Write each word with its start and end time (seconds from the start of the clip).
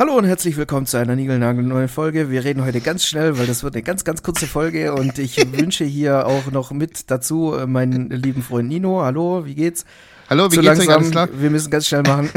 Hallo 0.00 0.16
und 0.16 0.24
herzlich 0.24 0.56
willkommen 0.56 0.86
zu 0.86 0.96
einer 0.96 1.14
niegelnagelneuen 1.14 1.88
Folge. 1.88 2.30
Wir 2.30 2.42
reden 2.42 2.64
heute 2.64 2.80
ganz 2.80 3.04
schnell, 3.04 3.38
weil 3.38 3.46
das 3.46 3.62
wird 3.62 3.74
eine 3.74 3.82
ganz, 3.82 4.02
ganz 4.02 4.22
kurze 4.22 4.46
Folge 4.46 4.94
und 4.94 5.18
ich 5.18 5.36
wünsche 5.52 5.84
hier 5.84 6.26
auch 6.26 6.50
noch 6.50 6.70
mit 6.70 7.10
dazu 7.10 7.52
äh, 7.52 7.66
meinen 7.66 8.08
lieben 8.08 8.42
Freund 8.42 8.70
Nino. 8.70 9.02
Hallo, 9.02 9.44
wie 9.44 9.54
geht's? 9.54 9.84
Hallo, 10.30 10.50
wie 10.50 10.54
so 10.54 10.62
geht's 10.62 10.86
langsam, 10.86 11.02
euch? 11.02 11.14
Alles? 11.14 11.42
Wir 11.42 11.50
müssen 11.50 11.70
ganz 11.70 11.86
schnell 11.86 12.00
machen. 12.00 12.30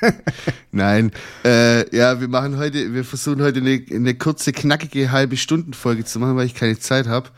Nein, 0.70 1.10
äh, 1.44 1.92
ja, 1.92 2.20
wir 2.20 2.28
machen 2.28 2.56
heute, 2.56 2.94
wir 2.94 3.04
versuchen 3.04 3.42
heute 3.42 3.58
eine, 3.58 3.82
eine 3.90 4.14
kurze, 4.14 4.52
knackige 4.52 5.10
halbe 5.10 5.36
Stundenfolge 5.36 6.04
zu 6.04 6.20
machen, 6.20 6.36
weil 6.36 6.46
ich 6.46 6.54
keine 6.54 6.78
Zeit 6.78 7.08
habe, 7.08 7.30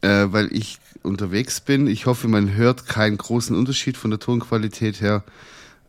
äh, 0.00 0.26
weil 0.30 0.48
ich 0.50 0.80
unterwegs 1.04 1.60
bin. 1.60 1.86
Ich 1.86 2.06
hoffe, 2.06 2.26
man 2.26 2.56
hört 2.56 2.88
keinen 2.88 3.18
großen 3.18 3.54
Unterschied 3.54 3.96
von 3.96 4.10
der 4.10 4.18
Tonqualität 4.18 5.00
her. 5.00 5.22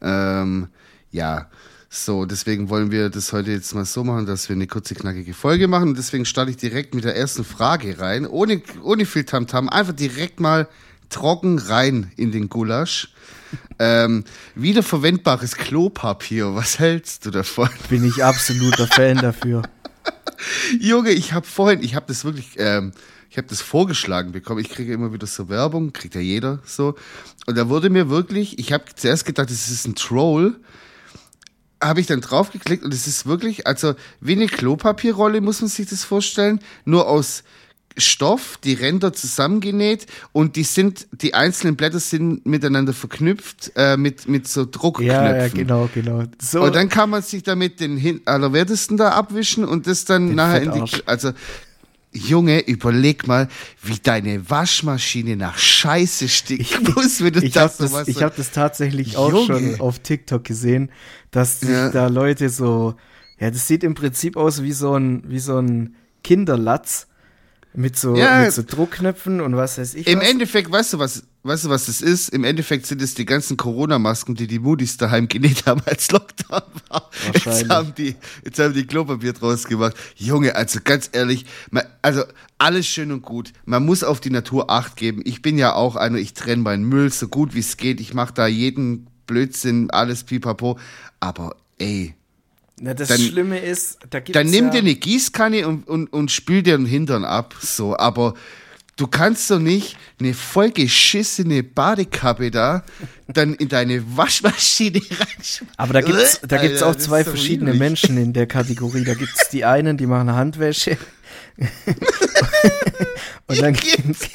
Ähm, 0.04 0.68
ja, 1.10 1.48
so, 1.90 2.26
deswegen 2.26 2.70
wollen 2.70 2.92
wir 2.92 3.10
das 3.10 3.32
heute 3.32 3.52
jetzt 3.52 3.74
mal 3.74 3.86
so 3.86 4.04
machen, 4.04 4.26
dass 4.26 4.50
wir 4.50 4.56
eine 4.56 4.68
kurze, 4.68 4.94
knackige 4.94 5.34
Folge 5.34 5.68
machen. 5.68 5.90
Und 5.90 5.98
deswegen 5.98 6.26
starte 6.26 6.52
ich 6.52 6.58
direkt 6.58 6.94
mit 6.94 7.06
der 7.06 7.16
ersten 7.16 7.46
Frage 7.46 8.00
rein, 8.00 8.26
ohne, 8.26 8.62
ohne 8.84 9.06
viel 9.06 9.24
Tamtam, 9.24 9.70
einfach 9.70 9.94
direkt 9.94 10.40
mal 10.42 10.68
trocken 11.10 11.58
rein 11.60 12.12
in 12.18 12.32
den 12.32 12.50
Gulasch. 12.50 13.10
Ähm, 13.80 14.26
wiederverwendbares 14.56 15.56
Klopapier, 15.56 16.56
was 16.56 16.80
hältst 16.80 17.26
du 17.26 17.32
davon? 17.32 17.70
Bin 17.90 18.04
ich 18.04 18.24
absoluter 18.24 18.88
Fan 18.88 19.18
dafür. 19.20 19.62
Junge, 20.80 21.12
ich 21.12 21.32
habe 21.32 21.46
vorhin, 21.46 21.84
ich 21.84 21.96
habe 21.96 22.08
das 22.08 22.26
wirklich, 22.26 22.56
ähm, 22.58 22.92
ich 23.30 23.38
habe 23.38 23.48
das 23.48 23.62
vorgeschlagen 23.62 24.32
bekommen. 24.32 24.62
Ich 24.62 24.70
kriege 24.70 24.94
immer 24.94 25.14
wieder 25.14 25.28
so 25.28 25.48
Werbung, 25.48 25.94
kriegt 25.94 26.16
ja 26.16 26.22
jeder 26.22 26.60
so. 26.66 26.96
Und 27.46 27.56
da 27.56 27.70
wurde 27.70 27.90
mir 27.92 28.10
wirklich, 28.10 28.58
ich 28.58 28.74
habe 28.74 28.84
zuerst 28.96 29.26
gedacht, 29.26 29.50
das 29.50 29.70
ist 29.70 29.88
ein 29.88 29.96
Troll. 29.96 30.60
Habe 31.82 32.00
ich 32.00 32.08
dann 32.08 32.22
draufgeklickt 32.22 32.84
und 32.84 32.94
es 32.94 33.08
ist 33.08 33.26
wirklich, 33.28 33.68
also 33.68 33.94
wie 34.20 34.34
eine 34.34 34.48
Klopapierrolle 34.48 35.42
muss 35.42 35.62
man 35.62 35.70
sich 35.70 35.88
das 35.88 36.04
vorstellen, 36.04 36.60
nur 36.86 37.08
aus 37.08 37.44
Stoff, 38.00 38.60
die 38.64 38.74
Ränder 38.74 39.12
zusammengenäht 39.12 40.06
und 40.32 40.56
die 40.56 40.64
sind, 40.64 41.08
die 41.12 41.34
einzelnen 41.34 41.76
Blätter 41.76 42.00
sind 42.00 42.46
miteinander 42.46 42.94
verknüpft 42.94 43.72
äh, 43.76 43.98
mit, 43.98 44.28
mit 44.28 44.48
so 44.48 44.66
Druckknöpfen. 44.70 45.16
Ja, 45.16 45.36
ja, 45.36 45.48
genau, 45.48 45.90
genau. 45.94 46.24
So, 46.40 46.62
Und 46.62 46.76
dann 46.76 46.90
kann 46.90 47.10
man 47.10 47.24
sich 47.24 47.42
damit 47.42 47.80
den 47.80 47.98
hin 47.98 48.22
Allerwertesten 48.26 48.98
da 48.98 49.10
abwischen 49.10 49.66
und 49.66 49.88
das 49.88 50.06
dann 50.06 50.28
Den 50.28 50.36
nachher 50.36 50.62
in 50.62 50.72
Fettarsch. 50.72 50.92
die. 50.92 51.08
Also, 51.08 51.32
Junge, 52.14 52.60
überleg 52.62 53.28
mal, 53.28 53.48
wie 53.84 53.98
deine 54.02 54.50
Waschmaschine 54.50 55.36
nach 55.36 55.58
Scheiße 55.58 56.30
stinken 56.30 56.94
muss, 56.96 57.22
wenn 57.24 57.34
du 57.34 57.44
ich 57.44 57.58
habe 57.58 57.74
das 57.78 57.92
das, 57.92 58.08
ich 58.08 58.24
hab 58.24 58.36
das 58.36 58.52
tatsächlich 58.52 59.18
auch 59.18 59.32
Junge. 59.32 59.46
schon 59.46 59.80
auf 59.82 60.00
TikTok 60.00 60.44
gesehen, 60.44 60.92
dass 61.32 61.60
sich 61.60 61.70
Ja. 61.70 61.90
da 61.90 62.08
Leute 62.08 62.50
so, 62.50 62.96
ja, 63.40 63.52
das 63.52 63.68
sieht 63.68 63.84
im 63.84 63.94
Prinzip 63.94 64.38
aus 64.38 64.64
wie 64.64 64.72
so 64.72 64.94
ein, 64.96 65.24
wie 65.28 65.40
so 65.40 65.58
ein 65.60 65.96
Kinderlatz 66.24 67.08
mit 67.74 67.98
so, 67.98 68.16
Ja. 68.16 68.42
mit 68.42 68.54
so 68.54 68.64
Druckknöpfen 68.66 69.40
und 69.42 69.56
was 69.56 69.78
weiß 69.78 69.94
ich 69.94 70.08
Im 70.08 70.20
was. 70.20 70.30
Endeffekt, 70.30 70.72
weißt 70.72 70.94
du 70.94 71.00
was, 71.00 71.24
weißt 71.48 71.66
du 71.66 71.70
was 71.70 71.86
das 71.88 72.02
ist? 72.02 72.30
Im 72.30 72.44
Endeffekt 72.44 72.86
sind 72.86 73.02
es 73.02 73.14
die 73.14 73.26
ganzen 73.26 73.58
Corona-Masken, 73.58 74.36
die 74.36 74.48
die 74.48 74.60
Moody's 74.60 74.98
daheim 74.98 75.28
genäht 75.28 75.66
haben, 75.66 75.82
als 75.86 76.12
Lockdown 76.12 76.62
war. 76.90 77.10
Jetzt 77.34 77.70
haben 77.70 77.94
die, 77.96 78.16
jetzt 78.44 78.60
haben 78.60 78.74
die 78.74 78.86
Klopapier 78.86 79.34
draus 79.34 79.66
gemacht. 79.66 79.96
Junge, 80.16 80.56
also 80.56 80.80
ganz 80.84 81.10
ehrlich, 81.14 81.46
man, 81.72 81.84
also 82.02 82.24
alles 82.58 82.88
schön 82.88 83.12
und 83.12 83.22
gut. 83.22 83.54
Man 83.66 83.86
muss 83.86 84.04
auf 84.04 84.20
die 84.20 84.30
Natur 84.30 84.70
Acht 84.70 84.96
geben. 84.98 85.22
Ich 85.26 85.42
bin 85.42 85.58
ja 85.58 85.74
auch 85.74 85.96
einer, 85.96 86.18
ich 86.18 86.34
trenne 86.34 86.62
meinen 86.62 86.84
Müll 86.84 87.12
so 87.12 87.28
gut 87.28 87.56
wie 87.56 87.60
es 87.60 87.78
geht. 87.78 88.00
Ich 88.02 88.14
mache 88.14 88.34
da 88.34 88.48
jeden 88.48 89.08
Blödsinn, 89.26 89.90
alles 89.92 90.24
pipapo. 90.24 90.78
Aber 91.20 91.56
ey, 91.80 92.16
Na, 92.80 92.94
das 92.94 93.10
dann- 93.10 93.20
Schlimme 93.20 93.60
ist, 93.60 94.00
da 94.10 94.20
gibt's 94.20 94.34
dann 94.34 94.48
nimm 94.50 94.66
ja, 94.66 94.72
dir 94.72 94.80
eine 94.80 94.96
Gießkanne 94.96 95.68
und, 95.68 95.88
und, 95.88 96.12
und 96.14 96.32
spül 96.32 96.64
dir 96.64 96.78
den 96.78 96.86
Hintern 96.86 97.26
ab. 97.26 97.56
So, 97.62 97.98
aber 97.98 98.34
du 98.98 99.08
kannst 99.08 99.50
doch 99.50 99.60
nicht 99.60 99.96
eine 100.20 100.34
vollgeschissene 100.34 101.64
Badekappe 101.64 102.52
da 102.52 102.84
dann 103.28 103.54
in 103.54 103.70
deine 103.70 104.04
Waschmaschine 104.18 105.00
reinschmeißen. 105.12 105.68
Aber 105.78 105.94
da 105.94 106.02
gibt's, 106.02 106.42
da 106.46 106.58
gibt's 106.58 106.82
Alter, 106.82 106.98
auch 106.98 107.00
zwei 107.02 107.24
verschiedene 107.24 107.74
widerlich. 107.74 107.80
Menschen 107.80 108.18
in 108.18 108.34
der 108.34 108.48
Kategorie. 108.48 109.06
Da 109.06 109.14
gibt's 109.14 109.50
die 109.50 109.64
einen, 109.64 109.98
die 109.98 110.08
machen 110.08 110.34
Handwäsche. 110.34 110.98
Und 113.48 113.62
dann 113.62 113.74
gibt's, 113.74 114.30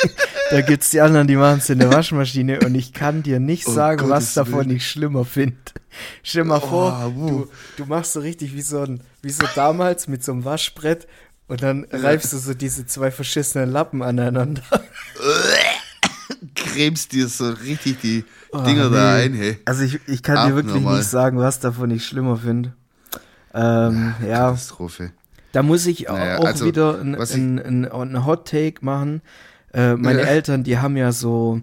da 0.50 0.60
gibt's 0.60 0.90
die 0.90 1.00
anderen, 1.00 1.26
die 1.26 1.36
machen 1.36 1.58
es 1.58 1.70
in 1.70 1.78
der 1.78 1.92
Waschmaschine. 1.92 2.60
Und 2.60 2.74
ich 2.74 2.92
kann 2.92 3.22
dir 3.22 3.40
nicht 3.40 3.66
Um 3.66 3.74
sagen, 3.74 4.00
was 4.02 4.08
Gottes 4.08 4.34
davon 4.34 4.66
Willen. 4.66 4.76
ich 4.76 4.86
schlimmer 4.88 5.24
finde. 5.24 5.56
Stell 6.22 6.44
mal 6.44 6.60
vor, 6.60 7.12
wuh. 7.14 7.28
du, 7.28 7.48
du 7.76 7.84
machst 7.86 8.12
so 8.14 8.20
richtig 8.20 8.54
wie 8.54 8.62
so, 8.62 8.80
ein, 8.80 9.02
wie 9.20 9.30
so 9.30 9.44
damals 9.54 10.08
mit 10.08 10.24
so 10.24 10.32
einem 10.32 10.44
Waschbrett. 10.44 11.06
Und 11.48 11.62
dann 11.62 11.86
reibst 11.90 12.32
du 12.32 12.38
so 12.38 12.54
diese 12.54 12.86
zwei 12.86 13.10
verschissenen 13.10 13.70
Lappen 13.70 14.02
aneinander. 14.02 14.62
Cremst 16.54 17.12
dir 17.12 17.28
so 17.28 17.50
richtig 17.50 18.00
die 18.00 18.24
Oh, 18.54 18.60
Dinger 18.62 18.90
da 18.90 19.16
nee. 19.16 19.24
ein, 19.24 19.34
hey. 19.34 19.58
Also 19.64 19.82
ich, 19.82 19.98
ich 20.06 20.22
kann 20.22 20.48
dir 20.48 20.54
wirklich 20.54 20.74
Abnormal. 20.74 20.98
nicht 20.98 21.08
sagen, 21.08 21.38
was 21.38 21.58
davon 21.60 21.90
ich 21.90 22.04
schlimmer 22.06 22.36
finde. 22.36 22.74
Ähm, 23.54 24.14
ja, 24.26 24.48
Katastrophe. 24.50 25.12
da 25.52 25.62
muss 25.62 25.86
ich 25.86 26.02
Naja, 26.02 26.38
auch 26.38 26.44
also, 26.44 26.66
wieder 26.66 26.98
ein, 27.00 27.16
was 27.18 27.30
ich- 27.30 27.36
ein, 27.38 27.86
ein, 27.86 28.26
Hot 28.26 28.48
Take 28.48 28.84
machen. 28.84 29.22
Äh, 29.72 29.94
meine 29.94 30.20
Ja. 30.20 30.26
Eltern, 30.26 30.64
die 30.64 30.78
haben 30.78 30.96
ja 30.98 31.12
so 31.12 31.60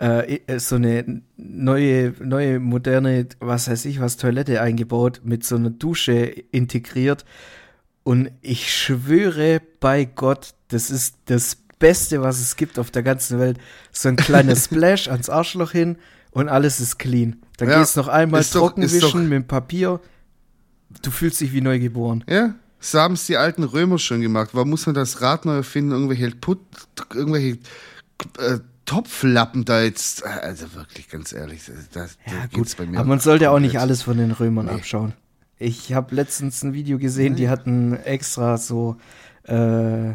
äh, 0.00 0.36
i- 0.36 0.58
so 0.58 0.76
eine 0.76 1.22
neue, 1.36 2.14
neue, 2.20 2.60
moderne, 2.60 3.26
was 3.40 3.68
weiß 3.68 3.84
ich, 3.86 4.00
was 4.00 4.16
Toilette 4.16 4.60
eingebaut, 4.60 5.22
mit 5.24 5.44
so 5.44 5.56
einer 5.56 5.70
Dusche 5.70 6.14
integriert. 6.52 7.24
Und 8.06 8.30
ich 8.40 8.72
schwöre 8.72 9.60
bei 9.80 10.04
Gott, 10.04 10.54
das 10.68 10.90
ist 10.92 11.16
das 11.24 11.56
Beste, 11.80 12.22
was 12.22 12.38
es 12.40 12.54
gibt 12.54 12.78
auf 12.78 12.92
der 12.92 13.02
ganzen 13.02 13.40
Welt. 13.40 13.58
So 13.90 14.08
ein 14.08 14.14
kleiner 14.14 14.54
Splash 14.56 15.08
ans 15.08 15.28
Arschloch 15.28 15.72
hin 15.72 15.96
und 16.30 16.48
alles 16.48 16.78
ist 16.78 17.00
clean. 17.00 17.42
Dann 17.56 17.68
Ja, 17.68 17.80
gehst 17.80 17.96
noch 17.96 18.06
einmal 18.06 18.44
trocken 18.44 18.82
doch- 18.82 18.92
wischen 18.92 19.24
mit 19.24 19.32
dem 19.32 19.46
Papier. 19.48 19.98
Du 21.02 21.10
fühlst 21.10 21.40
dich 21.40 21.52
wie 21.52 21.60
neugeboren. 21.60 22.22
Ja, 22.28 22.54
so 22.78 23.00
haben 23.00 23.14
es 23.14 23.26
die 23.26 23.38
alten 23.38 23.64
Römer 23.64 23.98
schon 23.98 24.20
gemacht. 24.20 24.50
Warum 24.52 24.70
muss 24.70 24.86
man 24.86 24.94
das 24.94 25.20
Rad 25.20 25.44
neu 25.44 25.56
erfinden? 25.56 25.90
Irgendwelche, 25.90 26.30
Put, 26.30 26.60
irgendwelche 27.12 27.58
äh, 28.38 28.60
Topflappen 28.84 29.64
da 29.64 29.82
jetzt. 29.82 30.24
Also 30.24 30.72
wirklich, 30.74 31.08
ganz 31.08 31.32
ehrlich, 31.32 31.62
da, 31.92 32.02
da 32.02 32.32
Ja, 32.32 32.46
gut. 32.54 32.76
bei 32.76 32.86
mir. 32.86 33.00
Aber 33.00 33.08
man 33.08 33.18
sollte 33.18 33.50
auch 33.50 33.58
nicht 33.58 33.80
alles 33.80 34.02
von 34.02 34.16
den 34.16 34.30
Römern 34.30 34.66
Nee. 34.66 34.72
abschauen. 34.74 35.12
Ich 35.58 35.92
habe 35.94 36.14
letztens 36.14 36.62
ein 36.62 36.74
Video 36.74 36.98
gesehen, 36.98 37.34
die 37.34 37.48
hatten 37.48 37.94
extra 37.94 38.58
so 38.58 38.96
äh, 39.44 40.14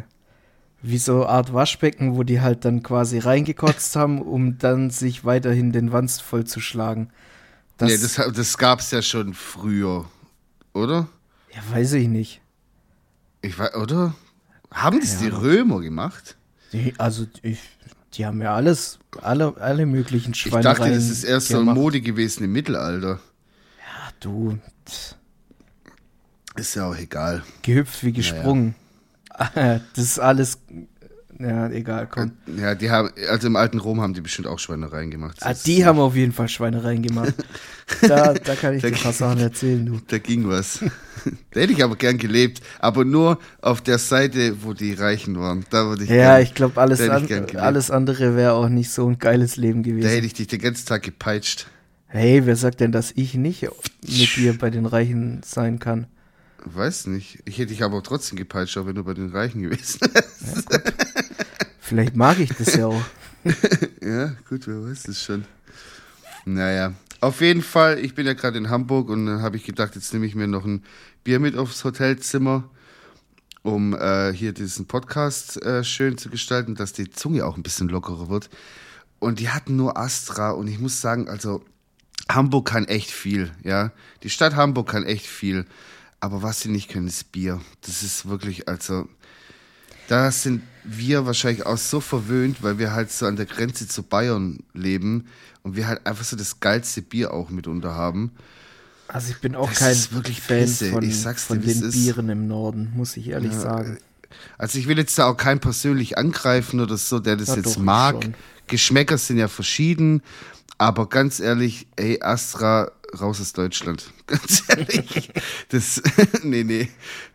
wie 0.82 0.98
so 0.98 1.26
Art 1.26 1.52
Waschbecken, 1.52 2.16
wo 2.16 2.22
die 2.22 2.40
halt 2.40 2.64
dann 2.64 2.82
quasi 2.82 3.18
reingekotzt 3.18 3.96
haben, 3.96 4.20
um 4.20 4.58
dann 4.58 4.90
sich 4.90 5.24
weiterhin 5.24 5.72
den 5.72 5.92
Wanst 5.92 6.22
vollzuschlagen. 6.22 7.10
Das, 7.76 7.90
nee, 7.90 7.98
das, 7.98 8.34
das 8.34 8.58
gab's 8.58 8.90
ja 8.90 9.02
schon 9.02 9.34
früher, 9.34 10.04
oder? 10.72 11.08
ja, 11.54 11.60
weiß 11.74 11.94
ich 11.94 12.08
nicht. 12.08 12.40
Ich 13.40 13.58
weiß, 13.58 13.74
oder? 13.74 14.14
Haben 14.70 15.00
das 15.00 15.18
die 15.18 15.26
Ahnung. 15.26 15.40
Römer 15.40 15.80
gemacht? 15.80 16.36
Die, 16.72 16.94
also 16.98 17.26
ich, 17.42 17.58
die 18.14 18.24
haben 18.24 18.40
ja 18.40 18.54
alles, 18.54 18.98
alle, 19.20 19.54
alle 19.58 19.86
möglichen 19.86 20.32
Ich 20.32 20.40
Schweinereien 20.40 20.76
dachte, 20.76 20.94
das 20.94 21.10
ist 21.10 21.24
erst 21.24 21.48
so 21.48 21.58
gemacht. 21.58 21.76
Mode 21.76 22.00
gewesen 22.00 22.44
im 22.44 22.52
Mittelalter. 22.52 23.20
Ja, 23.78 24.12
du, 24.20 24.58
tch, 24.86 25.14
Ist 26.56 26.74
ja 26.74 26.86
auch 26.88 26.96
egal. 26.96 27.42
gehüpft 27.62 28.04
wie 28.04 28.12
gesprungen. 28.12 28.74
das 29.54 29.80
ist 29.96 30.18
alles, 30.18 30.58
ja, 31.38 31.68
egal, 31.70 32.06
komm. 32.10 32.32
Ja, 32.58 32.74
die 32.74 32.90
haben, 32.90 33.10
also 33.28 33.46
im 33.46 33.56
alten 33.56 33.78
Rom 33.78 34.00
haben 34.00 34.12
die 34.14 34.20
bestimmt 34.20 34.46
auch 34.46 34.58
Schweinereien 34.58 35.10
gemacht. 35.10 35.38
Ah, 35.40 35.54
die 35.54 35.84
haben 35.84 35.98
auf 35.98 36.14
jeden 36.14 36.32
Fall 36.32 36.48
Schweinereien 36.48 37.02
gemacht. 37.02 37.34
Da, 38.00 38.32
da 38.32 38.54
kann 38.54 38.74
ich 38.74 38.80
Da 38.82 38.88
dir 38.88 38.96
ein 38.96 39.02
paar 39.02 39.12
Sachen 39.12 39.40
erzählen, 39.40 39.84
du. 39.84 40.00
Da 40.06 40.16
ging 40.18 40.48
was. 40.48 40.78
da 41.50 41.60
hätte 41.60 41.72
ich 41.74 41.84
aber 41.84 41.96
gern 41.96 42.16
gelebt. 42.16 42.62
Aber 42.78 43.04
nur 43.04 43.38
auf 43.60 43.82
der 43.82 43.98
Seite, 43.98 44.62
wo 44.62 44.72
die 44.72 44.94
Reichen 44.94 45.38
waren. 45.38 45.64
Da 45.68 45.86
würde 45.86 46.04
ich 46.04 46.08
Ja, 46.08 46.36
gern, 46.36 46.42
ich 46.42 46.54
glaube, 46.54 46.80
alles, 46.80 47.00
da 47.00 47.18
ich 47.18 47.34
an, 47.34 47.56
alles 47.56 47.90
andere 47.90 48.34
wäre 48.34 48.54
auch 48.54 48.68
nicht 48.70 48.90
so 48.90 49.06
ein 49.06 49.18
geiles 49.18 49.56
Leben 49.56 49.82
Da 49.82 49.90
gewesen. 49.90 50.08
hätte 50.08 50.26
ich 50.26 50.32
dich 50.32 50.46
den 50.46 50.60
ganzen 50.60 50.86
Tag 50.86 51.02
gepeitscht. 51.02 51.66
Hey, 52.06 52.46
wer 52.46 52.56
sagt 52.56 52.80
denn, 52.80 52.92
dass 52.92 53.12
ich 53.14 53.34
nicht 53.34 53.68
mit 54.00 54.36
dir 54.36 54.56
bei 54.56 54.70
den 54.70 54.86
Reichen 54.86 55.42
sein 55.44 55.78
kann? 55.78 56.06
Weiß 56.64 57.06
nicht. 57.06 57.40
Ich 57.44 57.58
hätte 57.58 57.68
dich 57.68 57.82
aber 57.82 58.02
trotzdem 58.02 58.38
gepeitscht, 58.38 58.76
auch 58.78 58.86
wenn 58.86 58.94
du 58.94 59.04
bei 59.04 59.14
den 59.14 59.30
Reichen 59.30 59.62
gewesen 59.62 60.00
wärst. 60.12 60.68
Vielleicht 61.80 62.16
mag 62.16 62.38
ich 62.38 62.50
das 62.50 62.74
ja 62.74 62.86
auch. 62.86 63.02
ja, 64.00 64.32
gut, 64.48 64.66
wer 64.66 64.84
weiß 64.84 65.04
das 65.04 65.22
schon. 65.22 65.44
Naja. 66.44 66.94
Auf 67.20 67.40
jeden 67.40 67.62
Fall, 67.62 67.98
ich 67.98 68.14
bin 68.14 68.26
ja 68.26 68.32
gerade 68.32 68.58
in 68.58 68.68
Hamburg 68.68 69.08
und 69.08 69.26
dann 69.26 69.42
habe 69.42 69.56
ich 69.56 69.64
gedacht, 69.64 69.94
jetzt 69.94 70.12
nehme 70.12 70.26
ich 70.26 70.34
mir 70.34 70.48
noch 70.48 70.64
ein 70.64 70.82
Bier 71.22 71.38
mit 71.38 71.56
aufs 71.56 71.84
Hotelzimmer, 71.84 72.68
um 73.62 73.94
äh, 73.94 74.32
hier 74.32 74.52
diesen 74.52 74.86
Podcast 74.86 75.62
äh, 75.62 75.84
schön 75.84 76.18
zu 76.18 76.30
gestalten, 76.30 76.74
dass 76.74 76.92
die 76.92 77.10
Zunge 77.10 77.46
auch 77.46 77.56
ein 77.56 77.62
bisschen 77.62 77.88
lockerer 77.88 78.28
wird. 78.28 78.50
Und 79.20 79.38
die 79.38 79.50
hatten 79.50 79.76
nur 79.76 79.96
Astra 79.96 80.50
und 80.50 80.66
ich 80.66 80.80
muss 80.80 81.00
sagen, 81.00 81.28
also 81.28 81.62
Hamburg 82.28 82.68
kann 82.68 82.86
echt 82.86 83.10
viel, 83.10 83.52
ja. 83.62 83.92
Die 84.24 84.30
Stadt 84.30 84.56
Hamburg 84.56 84.88
kann 84.88 85.04
echt 85.04 85.26
viel. 85.26 85.66
Aber 86.22 86.42
was 86.42 86.60
sie 86.60 86.68
nicht 86.68 86.88
können, 86.88 87.08
ist 87.08 87.32
Bier. 87.32 87.60
Das 87.80 88.04
ist 88.04 88.28
wirklich, 88.28 88.68
also, 88.68 89.08
da 90.08 90.30
sind 90.30 90.62
wir 90.84 91.26
wahrscheinlich 91.26 91.66
auch 91.66 91.76
so 91.78 92.00
verwöhnt, 92.00 92.62
weil 92.62 92.78
wir 92.78 92.92
halt 92.92 93.10
so 93.10 93.26
an 93.26 93.36
der 93.36 93.46
Grenze 93.46 93.88
zu 93.88 94.04
Bayern 94.04 94.60
leben 94.72 95.26
und 95.64 95.74
wir 95.76 95.88
halt 95.88 96.06
einfach 96.06 96.24
so 96.24 96.36
das 96.36 96.60
geilste 96.60 97.02
Bier 97.02 97.32
auch 97.34 97.50
mitunter 97.50 97.94
haben. 97.94 98.30
Also 99.08 99.30
ich 99.32 99.40
bin 99.40 99.56
auch 99.56 99.68
Das 99.68 99.78
kein 99.78 100.12
wirklich 100.12 100.40
Fan 100.40 100.60
Pisse. 100.60 100.90
von, 100.90 101.02
Ich 101.02 101.20
sag's 101.20 101.42
dir, 101.48 101.56
von 101.56 101.64
wie's 101.64 101.80
den. 101.80 101.90
Bieren 101.90 102.28
im 102.28 102.46
Norden, 102.46 102.92
muss 102.94 103.16
ich 103.16 103.28
ehrlich 103.28 103.52
Ja, 103.52 103.60
sagen. 103.60 103.98
Also 104.58 104.78
ich 104.78 104.86
will 104.88 104.98
jetzt 104.98 105.18
da 105.18 105.26
auch 105.26 105.36
keinen 105.36 105.60
persönlich 105.60 106.16
angreifen 106.18 106.80
oder 106.80 106.96
so, 106.96 107.18
der 107.18 107.36
das 107.36 107.48
Ja, 107.48 107.56
jetzt 107.56 107.78
mag. 107.78 108.22
schon. 108.22 108.34
Geschmäcker 108.68 109.18
sind 109.18 109.38
ja 109.38 109.48
verschieden, 109.48 110.22
aber 110.78 111.08
ganz 111.08 111.40
ehrlich, 111.40 111.86
ey, 111.96 112.22
Astra, 112.22 112.90
raus 113.20 113.40
aus 113.40 113.52
Deutschland. 113.52 114.10
Ganz 114.26 114.64
ehrlich. 114.68 115.30
Das, 115.68 116.02
nee, 116.42 116.64
nee, 116.64 116.88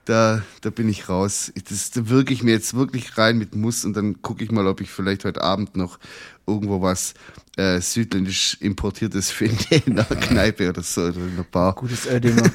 da, 0.05 0.43
da 0.61 0.69
bin 0.69 0.89
ich 0.89 1.09
raus. 1.09 1.51
Das 1.69 1.91
da 1.91 2.09
wirke 2.09 2.33
ich 2.33 2.43
mir 2.43 2.51
jetzt 2.51 2.75
wirklich 2.75 3.17
rein 3.17 3.37
mit 3.37 3.55
Muss 3.55 3.85
und 3.85 3.95
dann 3.95 4.21
gucke 4.21 4.43
ich 4.43 4.51
mal, 4.51 4.67
ob 4.67 4.81
ich 4.81 4.89
vielleicht 4.89 5.25
heute 5.25 5.41
Abend 5.41 5.75
noch 5.75 5.99
irgendwo 6.45 6.81
was 6.81 7.13
äh, 7.57 7.81
südländisch 7.81 8.57
importiertes 8.61 9.31
finde 9.31 9.63
in 9.85 9.99
einer 9.99 10.03
Kneipe 10.21 10.69
oder 10.69 10.83
so 10.83 11.01
oder 11.01 11.17
in 11.17 11.33
einer 11.33 11.43
Bar. 11.43 11.75
Gutes 11.75 12.07
Oerdinger. 12.07 12.49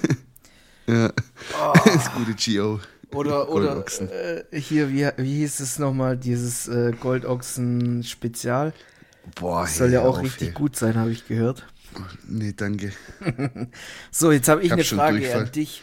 Ja. 0.87 1.13
Das 1.85 2.13
gute 2.13 2.35
Gio. 2.35 2.81
Oder, 3.15 3.51
oder 3.51 3.85
äh, 4.01 4.59
hier, 4.59 4.91
wie, 4.91 5.07
wie 5.19 5.37
hieß 5.39 5.61
es 5.61 5.79
nochmal, 5.79 6.17
dieses 6.17 6.67
äh, 6.69 6.93
Goldochsen-Spezial? 6.99 8.73
Boah, 9.39 9.67
Soll 9.67 9.89
hey, 9.89 9.95
ja 9.95 10.03
auch 10.03 10.23
richtig 10.23 10.49
ey. 10.49 10.55
gut 10.55 10.77
sein, 10.77 10.97
habe 10.97 11.13
ich 11.13 11.27
gehört. 11.29 11.67
Nee, 12.29 12.53
danke. 12.57 12.93
So, 14.11 14.33
jetzt 14.33 14.49
habe 14.49 14.61
ich, 14.63 14.67
Ich 14.67 14.73
hab 14.73 14.79
eine 14.79 14.85
Frage 14.85 15.19
Durchfall. 15.19 15.43
an 15.45 15.53
dich. 15.53 15.83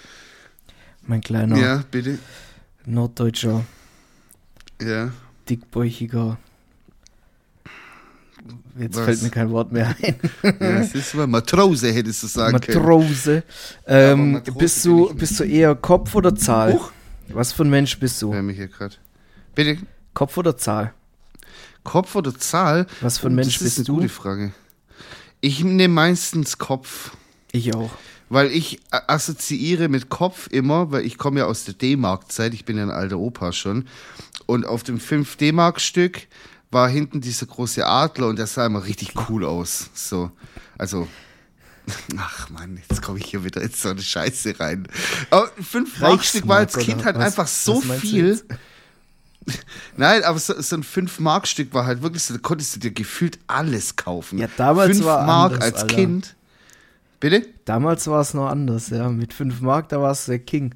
Mein 1.06 1.22
kleiner 1.22 1.58
Ja, 1.58 1.84
bitte. 1.90 2.20
norddeutscher, 2.86 3.66
Ja. 4.82 5.12
dickbäuchiger. 5.50 6.38
Jetzt 8.78 8.96
Was? 8.98 9.06
fällt 9.06 9.22
mir 9.24 9.30
kein 9.30 9.50
Wort 9.52 9.72
mehr 9.72 9.96
ein. 10.02 10.16
ja 10.44 10.80
das 10.80 10.94
ist 10.96 11.14
mal 11.14 11.28
Matrose, 11.28 11.92
hättest 11.92 12.24
du 12.24 12.28
sagen 12.28 12.60
können. 12.60 12.78
Matrose. 12.80 13.44
Ähm, 13.86 14.32
Matrose 14.34 14.58
bist, 14.58 14.86
du, 14.86 15.14
bist 15.14 15.40
du 15.40 15.44
eher 15.44 15.76
Kopf 15.76 16.16
oder 16.16 16.34
Zahl? 16.36 16.74
Huch. 16.74 16.92
Was 17.30 17.52
für 17.54 17.64
ein 17.64 17.70
Mensch 17.70 18.00
bist 18.00 18.22
du? 18.22 18.34
Hör 18.34 18.42
mich 18.42 18.58
hier 18.58 18.68
gerade. 18.70 18.96
Bitte. 19.54 19.78
Kopf 20.14 20.38
oder 20.38 20.58
Zahl? 20.58 20.94
Kopf 21.84 22.16
oder 22.16 22.34
Zahl? 22.36 22.88
Was 23.02 23.18
für 23.20 23.28
ein 23.28 23.36
Mensch 23.36 23.56
das 23.60 23.68
ist 23.68 23.76
bist 23.76 23.78
eine 23.80 23.86
du? 23.86 23.96
gute 23.96 24.10
Frage. 24.10 24.52
Ich 25.42 25.64
nehme 25.64 25.94
meistens 25.94 26.58
Kopf, 26.58 27.12
Ich 27.52 27.74
auch. 27.74 27.92
weil 28.30 28.52
ich 28.52 28.80
assoziiere 28.92 29.88
mit 29.88 30.10
Kopf 30.10 30.48
immer, 30.52 30.92
weil 30.92 31.06
ich 31.06 31.18
komme 31.18 31.40
ja 31.40 31.46
aus 31.46 31.64
der 31.66 31.74
D-Mark-Zeit, 31.76 32.54
ich 32.54 32.66
bin 32.66 32.78
ja 32.78 32.84
ein 32.84 32.92
alter 32.92 33.18
Opa 33.18 33.52
schon. 33.54 33.88
Und 34.46 34.66
auf 34.66 34.84
dem 34.84 35.00
5 35.00 35.36
D-Mark-Stück 35.38 36.28
war 36.72 36.90
hinten 36.90 37.22
dieser 37.22 37.46
große 37.46 37.86
Adler 37.86 38.28
und 38.28 38.38
der 38.38 38.48
sah 38.48 38.66
immer 38.66 38.86
richtig 38.86 39.14
cool 39.30 39.46
aus. 39.46 39.90
So, 39.94 40.32
also 40.78 41.08
Ach 42.18 42.50
man, 42.52 42.80
jetzt 42.88 43.02
komme 43.02 43.18
ich 43.18 43.26
hier 43.26 43.44
wieder 43.44 43.62
in 43.62 43.72
so 43.72 43.90
eine 43.90 44.02
Scheiße 44.02 44.60
rein. 44.60 44.88
Aber 45.32 45.50
ein 45.58 45.64
5 45.64 46.00
Mark 46.00 46.24
Stück 46.24 46.48
war 46.48 46.58
als 46.58 46.76
Reichsmark, 46.76 46.86
Kind 46.98 47.06
halt 47.06 47.16
was- 47.18 47.26
einfach 47.26 47.48
so 47.48 47.82
viel. 47.82 48.40
Nein, 49.98 50.24
aber 50.24 50.40
so, 50.40 50.60
so 50.62 50.76
ein 50.76 50.84
5-Mark-Stück 50.84 51.74
war 51.74 51.86
halt 51.86 52.02
wirklich 52.02 52.24
so, 52.24 52.34
da 52.34 52.40
konntest 52.40 52.76
du 52.76 52.80
dir 52.80 52.92
gefühlt 52.92 53.40
alles 53.48 53.96
kaufen. 53.96 54.40
Ja, 54.40 54.48
damals 54.58 54.98
5 54.98 55.06
war 55.06 55.26
Mark 55.26 55.54
anders, 55.54 55.66
als 55.74 55.82
Alter. 55.84 55.96
Kind. 55.96 56.36
Bitte? 57.20 57.46
Damals 57.66 58.08
war 58.08 58.22
es 58.22 58.34
noch 58.34 58.48
anders, 58.48 58.90
ja. 58.90 59.10
Mit 59.10 59.34
5 59.34 59.62
Mark, 59.62 59.90
da 59.90 60.02
war 60.02 60.12
es 60.12 60.26
der 60.26 60.40
King. 60.40 60.74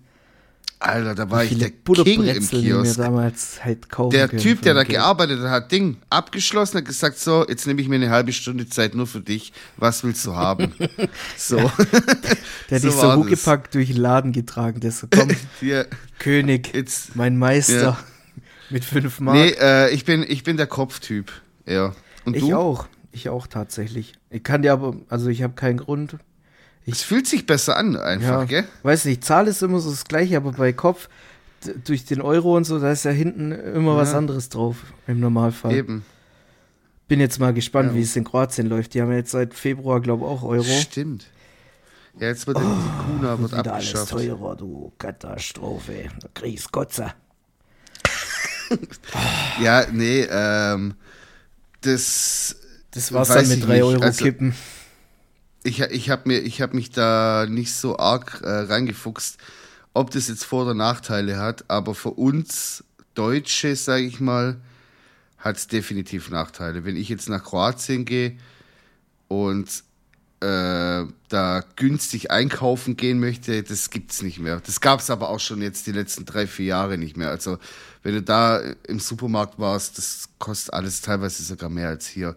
Alter, 0.84 1.16
da 1.16 1.32
war 1.32 1.46
ich 1.46 1.58
der 1.58 1.70
King 1.72 2.24
im 2.26 2.46
Kiosk. 2.46 2.98
damals 2.98 3.64
halt 3.64 3.88
Der 4.12 4.30
Typ, 4.30 4.62
der 4.64 4.74
da 4.74 4.84
Geld. 4.84 4.98
gearbeitet 4.98 5.40
hat, 5.40 5.50
hat 5.50 5.72
Ding 5.72 5.96
abgeschlossen, 6.10 6.80
hat 6.80 6.86
gesagt, 6.86 7.18
so, 7.20 7.46
jetzt 7.48 7.66
nehme 7.66 7.82
ich 7.82 7.88
mir 7.88 7.96
eine 7.96 8.10
halbe 8.10 8.34
Stunde 8.34 8.68
Zeit 8.68 8.94
nur 8.94 9.08
für 9.08 9.22
dich. 9.22 9.54
Was 9.78 10.04
willst 10.04 10.26
du 10.26 10.36
haben? 10.36 10.74
so. 11.38 11.56
Der 11.56 11.66
hat 12.76 12.82
so 12.82 12.88
dich 12.90 12.92
so 12.92 13.16
hochgepackt 13.16 13.76
durch 13.76 13.88
den 13.88 13.98
Laden 13.98 14.34
getragen. 14.34 14.82
Der 14.82 14.92
so, 14.92 15.08
komm, 15.10 15.30
Hier, 15.62 15.88
König, 16.20 16.74
jetzt. 16.76 17.16
mein 17.16 17.38
Meister. 17.38 17.82
Ja. 17.82 17.98
Mit 18.70 18.84
5 18.86 19.20
Mark. 19.20 19.36
Nee, 19.38 19.50
äh, 19.60 19.90
ich 19.94 20.06
bin, 20.06 20.24
ich 20.28 20.44
bin 20.44 20.58
der 20.58 20.68
Kopftyp. 20.68 21.32
Ja. 21.66 21.94
Und 22.26 22.36
ich 22.36 22.44
du? 22.44 22.56
auch. 22.56 22.88
Ich 23.12 23.30
auch 23.30 23.46
tatsächlich. 23.48 24.14
Ich 24.30 24.44
kann 24.44 24.62
dir 24.64 24.74
aber, 24.74 24.96
also 25.10 25.30
ich 25.30 25.44
habe 25.44 25.54
keinen 25.54 25.78
Grund. 25.78 26.18
Es 26.86 27.02
fühlt 27.04 27.28
sich 27.28 27.46
besser 27.46 27.78
an, 27.78 27.96
einfach, 27.96 28.28
Ja, 28.42 28.44
gell? 28.46 28.64
weiß 28.82 29.06
nicht, 29.06 29.24
Zahl 29.24 29.48
ist 29.48 29.62
immer 29.62 29.80
so 29.80 29.90
das 29.92 30.04
gleiche, 30.06 30.36
aber 30.38 30.52
bei 30.52 30.74
Kopf, 30.74 31.08
durch 31.86 32.04
den 32.06 32.22
Euro 32.22 32.58
und 32.58 32.66
so, 32.66 32.80
da 32.80 32.92
ist 32.92 33.06
ja 33.06 33.12
hinten 33.12 33.52
immer 33.54 33.96
was 33.96 34.12
Ja. 34.12 34.18
anderes 34.18 34.50
drauf, 34.50 34.78
im 35.08 35.20
Normalfall. 35.22 35.74
Eben. 35.74 36.04
Bin 37.08 37.20
jetzt 37.22 37.40
mal 37.40 37.54
gespannt, 37.54 37.92
Ja. 37.92 37.96
wie 37.96 38.02
es 38.02 38.16
in 38.16 38.24
Kroatien 38.26 38.68
läuft. 38.68 38.94
Die 38.96 39.02
haben 39.02 39.12
ja 39.12 39.18
jetzt 39.18 39.32
seit 39.32 39.54
Februar, 39.54 40.02
glaube 40.02 40.26
ich, 40.26 40.30
auch 40.32 40.44
Euro. 40.44 40.64
Stimmt. 40.64 41.28
Ja, 42.20 42.28
jetzt 42.28 42.48
wird 42.48 42.58
die 42.58 42.62
Kuna 42.62 43.40
wird 43.40 43.54
Oh, 43.54 43.56
alles 43.56 43.68
abgeschafft. 43.68 44.10
teurer, 44.12 44.56
du 44.56 44.92
Katastrophe. 44.98 46.10
Kriegst 46.34 46.72
Kotze. 46.72 47.14
Ja, 49.62 49.86
nee, 49.92 50.28
ähm, 50.30 50.96
das. 51.82 52.56
Das 52.92 53.10
dann 53.10 53.48
mit 53.48 53.58
ich 53.60 53.66
3 53.66 53.74
nicht. 53.74 53.84
Euro 53.84 54.02
Also, 54.02 54.24
kippen. 54.24 54.54
Ich, 55.64 55.80
ich 55.80 56.10
habe 56.10 56.24
mir, 56.26 56.40
ich 56.40 56.62
habe 56.62 56.76
mich 56.76 56.92
da 56.92 57.48
nicht 57.50 57.74
so 57.74 57.98
arg 57.98 58.42
äh, 58.44 58.50
reingefuchst, 58.50 59.38
ob 59.94 60.12
das 60.12 60.28
jetzt 60.28 60.44
Vor- 60.44 60.64
oder 60.64 60.74
Nachteile 60.74 61.38
hat, 61.38 61.66
aber 61.70 61.96
für 61.96 62.12
uns 62.12 62.84
Deutsche, 63.16 63.76
sage 63.76 64.04
ich 64.04 64.20
mal, 64.20 64.58
hat 65.38 65.58
es 65.58 65.68
definitiv 65.68 66.30
Nachteile. 66.30 66.86
Wenn 66.86 66.96
ich 66.96 67.10
jetzt 67.10 67.30
nach 67.30 67.44
Kroatien 67.44 68.06
gehe 68.06 68.38
und 69.28 69.84
äh, 70.44 71.06
da 71.30 71.64
günstig 71.78 72.32
einkaufen 72.32 72.98
gehen 72.98 73.20
möchte, 73.20 73.64
das 73.64 73.90
gibt's 73.90 74.22
nicht 74.22 74.40
mehr. 74.40 74.62
Das 74.66 74.82
gab's 74.82 75.10
aber 75.10 75.30
auch 75.30 75.40
schon 75.40 75.62
jetzt 75.62 75.88
die 75.88 75.94
letzten 75.94 76.26
drei, 76.26 76.48
vier 76.48 76.66
Jahre 76.66 76.98
nicht 76.98 77.16
mehr. 77.16 77.30
Also 77.30 77.58
wenn 78.04 78.16
du 78.16 78.22
da 78.22 78.60
im 78.88 79.00
Supermarkt 79.00 79.58
warst, 79.58 79.98
das 79.98 80.30
kostet 80.40 80.74
alles 80.74 81.02
teilweise 81.02 81.44
sogar 81.44 81.70
mehr 81.70 81.88
als 81.88 82.08
hier. 82.08 82.36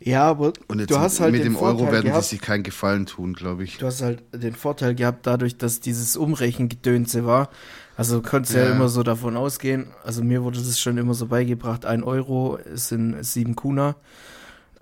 Ja, 0.00 0.24
aber 0.24 0.52
Und 0.68 0.80
jetzt 0.80 0.90
du 0.90 0.98
hast 0.98 1.20
halt 1.20 1.32
mit 1.32 1.44
dem 1.44 1.56
Euro 1.56 1.78
Vorteil 1.78 1.92
werden 1.92 2.06
gehabt, 2.06 2.24
die 2.24 2.28
sich 2.28 2.40
keinen 2.40 2.62
Gefallen 2.62 3.06
tun, 3.06 3.34
glaube 3.34 3.64
ich. 3.64 3.78
Du 3.78 3.86
hast 3.86 4.02
halt 4.02 4.22
den 4.32 4.54
Vorteil 4.54 4.94
gehabt, 4.94 5.26
dadurch, 5.26 5.56
dass 5.56 5.80
dieses 5.80 6.16
Umrechengedönse 6.16 7.24
war. 7.24 7.48
Also 7.96 8.20
du 8.20 8.28
konntest 8.28 8.54
ja. 8.54 8.64
Ja. 8.64 8.72
immer 8.72 8.88
so 8.88 9.02
davon 9.02 9.36
ausgehen. 9.36 9.86
Also 10.02 10.22
mir 10.22 10.42
wurde 10.42 10.58
das 10.58 10.80
schon 10.80 10.98
immer 10.98 11.14
so 11.14 11.26
beigebracht, 11.26 11.86
ein 11.86 12.02
Euro 12.02 12.58
sind 12.74 13.22
sieben 13.24 13.56
Kuna. 13.56 13.96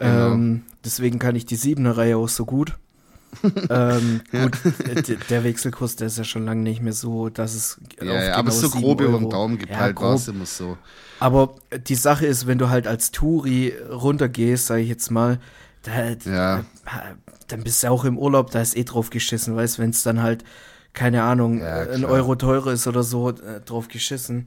Genau. 0.02 0.32
Ähm, 0.34 0.62
deswegen 0.84 1.18
kann 1.18 1.36
ich 1.36 1.46
die 1.46 1.56
Siebener-Reihe 1.56 2.16
auch 2.16 2.28
so 2.28 2.44
gut. 2.44 2.76
ähm, 3.70 4.20
gut, 4.30 4.58
d- 5.08 5.16
der 5.30 5.42
Wechselkurs, 5.44 5.96
der 5.96 6.08
ist 6.08 6.18
ja 6.18 6.24
schon 6.24 6.44
lange 6.44 6.62
nicht 6.62 6.82
mehr 6.82 6.92
so, 6.92 7.28
dass 7.30 7.54
es 7.54 7.80
Ja, 8.02 8.10
auf 8.18 8.22
ja, 8.24 8.34
aber 8.34 8.50
genau 8.50 8.60
so 8.60 8.68
sieben 8.68 8.82
grob 8.82 9.00
über 9.00 9.18
den 9.18 9.30
Daumen 9.30 9.54
Ja, 9.54 9.60
gepeilt 9.66 9.96
grob. 9.96 10.08
war 10.08 10.14
es 10.16 10.28
immer 10.28 10.46
so. 10.46 10.76
Aber 11.18 11.54
die 11.88 11.94
Sache 11.94 12.26
ist, 12.26 12.46
wenn 12.46 12.58
du 12.58 12.68
halt 12.68 12.86
als 12.86 13.10
Touri 13.10 13.72
runtergehst, 13.90 14.66
sage 14.66 14.82
ich 14.82 14.88
jetzt 14.88 15.10
mal, 15.10 15.38
da, 15.82 16.10
Ja. 16.30 16.64
dann 17.48 17.62
bist 17.62 17.82
du 17.82 17.90
auch 17.90 18.04
im 18.04 18.18
Urlaub, 18.18 18.50
da 18.50 18.60
ist 18.60 18.76
eh 18.76 18.84
drauf 18.84 19.10
geschissen, 19.10 19.56
weißt 19.56 19.78
wenn 19.78 19.90
es 19.90 20.02
dann 20.02 20.22
halt, 20.22 20.44
keine 20.92 21.22
Ahnung, 21.22 21.60
Ja, 21.60 21.80
ein. 21.88 22.04
Euro 22.04 22.34
teurer 22.34 22.72
ist 22.72 22.86
oder 22.86 23.02
so, 23.02 23.30
äh, 23.30 23.60
drauf 23.64 23.88
geschissen. 23.88 24.46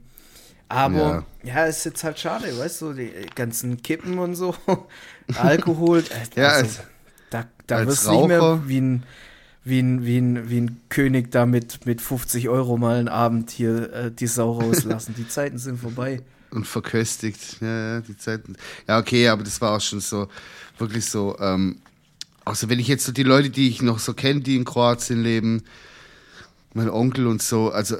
Aber 0.68 1.24
ja. 1.44 1.64
ist 1.66 1.84
jetzt 1.84 2.02
halt 2.02 2.18
schade, 2.18 2.56
weißt 2.58 2.82
du, 2.82 2.92
die 2.92 3.12
ganzen 3.34 3.82
Kippen 3.82 4.18
und 4.18 4.34
so, 4.34 4.54
Alkohol, 5.36 6.00
äh, 6.00 6.40
Ja, 6.40 6.48
also, 6.48 6.64
als- 6.64 6.80
da, 7.30 7.44
da 7.66 7.86
wirst 7.86 8.06
du 8.06 8.12
nicht 8.12 8.28
mehr 8.28 8.62
wie 8.66 8.80
ein, 8.80 9.02
wie 9.64 9.80
ein, 9.80 10.04
wie 10.04 10.18
ein, 10.18 10.48
wie 10.50 10.60
ein 10.60 10.80
König 10.88 11.30
da 11.30 11.46
mit, 11.46 11.86
mit 11.86 12.00
50 12.00 12.48
Euro 12.48 12.76
mal 12.76 12.96
einen 12.98 13.08
Abend 13.08 13.50
hier 13.50 13.92
äh, 13.92 14.10
die 14.12 14.26
Sau 14.26 14.52
rauslassen. 14.52 15.14
die 15.16 15.28
Zeiten 15.28 15.58
sind 15.58 15.78
vorbei. 15.80 16.22
Und 16.50 16.66
verköstigt. 16.66 17.58
Ja, 17.60 17.94
ja, 17.94 18.00
die 18.00 18.16
Zeiten. 18.16 18.56
Ja, 18.86 18.98
okay, 18.98 19.28
aber 19.28 19.42
das 19.42 19.60
war 19.60 19.76
auch 19.76 19.80
schon 19.80 20.00
so, 20.00 20.28
wirklich 20.78 21.04
so, 21.06 21.36
ähm, 21.40 21.80
also 22.44 22.68
wenn 22.68 22.78
ich 22.78 22.86
jetzt 22.88 23.04
so 23.04 23.12
die 23.12 23.24
Leute, 23.24 23.50
die 23.50 23.68
ich 23.68 23.82
noch 23.82 23.98
so 23.98 24.14
kenne, 24.14 24.40
die 24.40 24.54
in 24.56 24.64
Kroatien 24.64 25.22
leben, 25.22 25.64
mein 26.74 26.88
Onkel 26.88 27.26
und 27.26 27.42
so, 27.42 27.70
also 27.70 27.96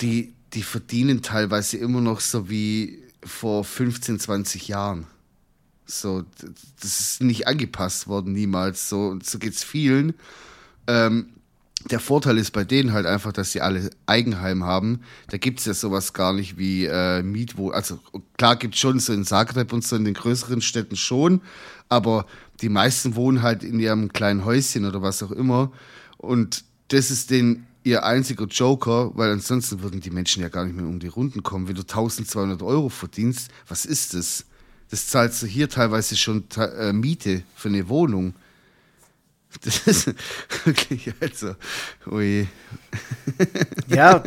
die, 0.00 0.34
die 0.54 0.62
verdienen 0.62 1.22
teilweise 1.22 1.76
immer 1.76 2.00
noch 2.00 2.20
so 2.20 2.48
wie 2.48 3.02
vor 3.22 3.64
15, 3.64 4.18
20 4.20 4.68
Jahren. 4.68 5.06
So, 5.86 6.24
das 6.80 7.00
ist 7.00 7.22
nicht 7.22 7.46
angepasst 7.46 8.08
worden, 8.08 8.32
niemals. 8.32 8.88
So, 8.88 9.08
und 9.08 9.24
so 9.24 9.38
geht's 9.38 9.64
vielen. 9.64 10.14
Ähm, 10.86 11.30
der 11.90 12.00
Vorteil 12.00 12.38
ist 12.38 12.50
bei 12.50 12.64
denen 12.64 12.92
halt 12.92 13.06
einfach, 13.06 13.32
dass 13.32 13.52
sie 13.52 13.60
alle 13.60 13.90
Eigenheim 14.06 14.64
haben. 14.64 15.00
Da 15.28 15.38
gibt's 15.38 15.64
ja 15.64 15.74
sowas 15.74 16.12
gar 16.12 16.32
nicht 16.32 16.58
wie 16.58 16.86
äh, 16.86 17.22
Mietwohnung. 17.22 17.72
Also 17.72 18.00
klar 18.36 18.56
gibt's 18.56 18.78
schon 18.78 18.98
so 18.98 19.12
in 19.12 19.24
Zagreb 19.24 19.72
und 19.72 19.84
so 19.84 19.96
in 19.96 20.04
den 20.04 20.14
größeren 20.14 20.60
Städten 20.60 20.96
schon, 20.96 21.40
aber 21.88 22.26
die 22.60 22.68
meisten 22.68 23.14
wohnen 23.14 23.42
halt 23.42 23.62
in 23.62 23.78
ihrem 23.78 24.12
kleinen 24.12 24.44
Häuschen 24.44 24.84
oder 24.84 25.02
was 25.02 25.22
auch 25.22 25.30
immer. 25.30 25.70
Und 26.16 26.64
das 26.88 27.10
ist 27.12 27.30
denen 27.30 27.67
ihr 27.88 28.04
einziger 28.04 28.46
Joker, 28.46 29.10
weil 29.14 29.30
ansonsten 29.30 29.82
würden 29.82 30.00
die 30.00 30.10
Menschen 30.10 30.42
ja 30.42 30.48
gar 30.48 30.64
nicht 30.64 30.76
mehr 30.76 30.86
um 30.86 31.00
die 31.00 31.08
Runden 31.08 31.42
kommen. 31.42 31.68
Wenn 31.68 31.74
du 31.74 31.82
1200 31.82 32.62
Euro 32.62 32.88
verdienst, 32.88 33.50
was 33.68 33.84
ist 33.84 34.14
das? 34.14 34.44
Das 34.90 35.06
zahlst 35.06 35.42
du 35.42 35.46
hier 35.46 35.68
teilweise 35.68 36.16
schon 36.16 36.44
äh, 36.56 36.92
Miete 36.92 37.42
für 37.54 37.68
eine 37.68 37.88
Wohnung. 37.88 38.34
Das 39.64 39.86
ist 39.86 40.14
wirklich, 40.64 41.10
also, 41.20 41.54
oje. 42.06 42.48
Ja, 43.88 44.22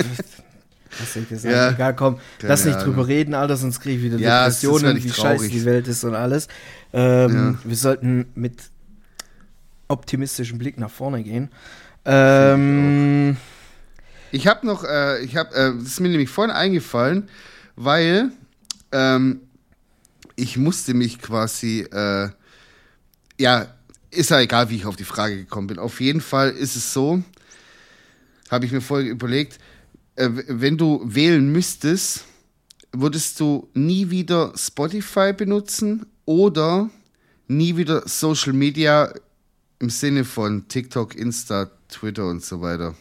hast 1.00 1.15
du 1.15 1.24
gesagt. 1.25 1.53
Ja, 1.53 1.70
Egal, 1.70 1.96
komm, 1.96 2.20
lass 2.41 2.65
nicht 2.65 2.80
drüber 2.80 3.08
reden, 3.08 3.36
Alter, 3.36 3.56
sonst 3.56 3.82
kriege 3.82 3.98
ich 3.98 4.03
wieder 4.03 4.18
ja, 4.18 4.46
Depressionen, 4.46 4.98
wie 4.98 5.08
traurig. 5.08 5.41
scheiße 5.41 5.50
die 5.50 5.63
Welt 5.63 5.88
ist 5.88 6.03
und 6.03 6.15
alles. 6.15 6.48
Ähm, 6.91 7.60
ja. 7.63 7.70
Wir 7.70 7.75
sollten 7.75 8.25
mit 8.34 8.63
optimistischem 9.88 10.58
Blick 10.58 10.80
nach 10.80 10.89
vorne 10.89 11.22
gehen. 11.24 11.50
Ähm, 12.05 13.38
ich 14.31 14.48
habe 14.48 14.65
noch, 14.65 14.84
äh, 14.84 15.24
ich 15.24 15.36
habe, 15.36 15.53
äh, 15.53 15.74
das 15.77 15.88
ist 15.88 16.00
mir 16.00 16.10
nämlich 16.10 16.29
vorhin 16.29 16.53
eingefallen, 16.53 17.29
weil 17.75 18.31
ähm, 18.91 19.41
ich 20.36 20.58
musste 20.58 20.93
mich 20.93 21.20
quasi, 21.20 21.81
äh, 21.91 22.29
ja, 23.39 23.67
ist 24.10 24.29
ja 24.29 24.39
egal, 24.39 24.70
wie 24.70 24.77
ich 24.77 24.86
auf 24.86 24.96
die 24.96 25.03
Frage 25.03 25.38
gekommen 25.38 25.67
bin. 25.67 25.79
Auf 25.79 26.01
jeden 26.01 26.22
Fall 26.22 26.51
ist 26.51 26.75
es 26.75 26.93
so, 26.93 27.24
habe 28.50 28.65
ich 28.65 28.72
mir 28.72 28.81
vorher 28.81 29.10
überlegt, 29.10 29.60
äh, 30.15 30.29
wenn 30.48 30.77
du 30.77 31.01
wählen 31.03 31.51
müsstest, 31.51 32.25
würdest 32.91 33.39
du 33.39 33.70
nie 33.74 34.10
wieder 34.10 34.53
Spotify 34.55 35.34
benutzen 35.34 36.05
oder 36.25 36.89
nie 37.48 37.77
wieder 37.77 38.08
Social 38.08 38.53
Media 38.53 39.13
im 39.82 39.90
Sinne 39.90 40.24
von 40.24 40.68
TikTok, 40.68 41.16
Insta, 41.16 41.70
Twitter 41.90 42.28
und 42.28 42.44
so 42.44 42.62
weiter. 42.62 42.96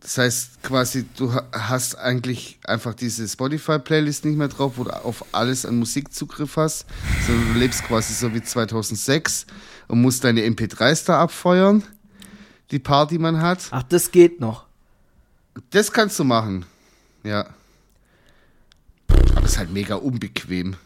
Das 0.00 0.18
heißt 0.18 0.62
quasi, 0.64 1.06
du 1.16 1.32
hast 1.52 1.94
eigentlich 1.94 2.58
einfach 2.64 2.92
diese 2.92 3.26
Spotify-Playlist 3.26 4.24
nicht 4.24 4.36
mehr 4.36 4.48
drauf, 4.48 4.72
wo 4.76 4.84
du 4.84 4.90
auf 4.90 5.24
alles 5.32 5.64
an 5.64 5.78
Musik 5.78 6.12
Zugriff 6.12 6.56
hast, 6.56 6.86
sondern 7.24 7.54
du 7.54 7.60
lebst 7.60 7.84
quasi 7.84 8.12
so 8.12 8.34
wie 8.34 8.42
2006 8.42 9.46
und 9.86 10.02
musst 10.02 10.24
deine 10.24 10.42
MP3s 10.42 11.06
da 11.06 11.20
abfeuern, 11.20 11.84
die 12.72 12.80
Party 12.80 13.18
man 13.18 13.40
hat. 13.40 13.68
Ach, 13.70 13.84
das 13.84 14.10
geht 14.10 14.40
noch. 14.40 14.66
Das 15.70 15.92
kannst 15.92 16.18
du 16.18 16.24
machen, 16.24 16.64
ja. 17.22 17.46
Aber 19.06 19.44
es 19.44 19.52
ist 19.52 19.58
halt 19.58 19.72
mega 19.72 19.94
unbequem. 19.94 20.76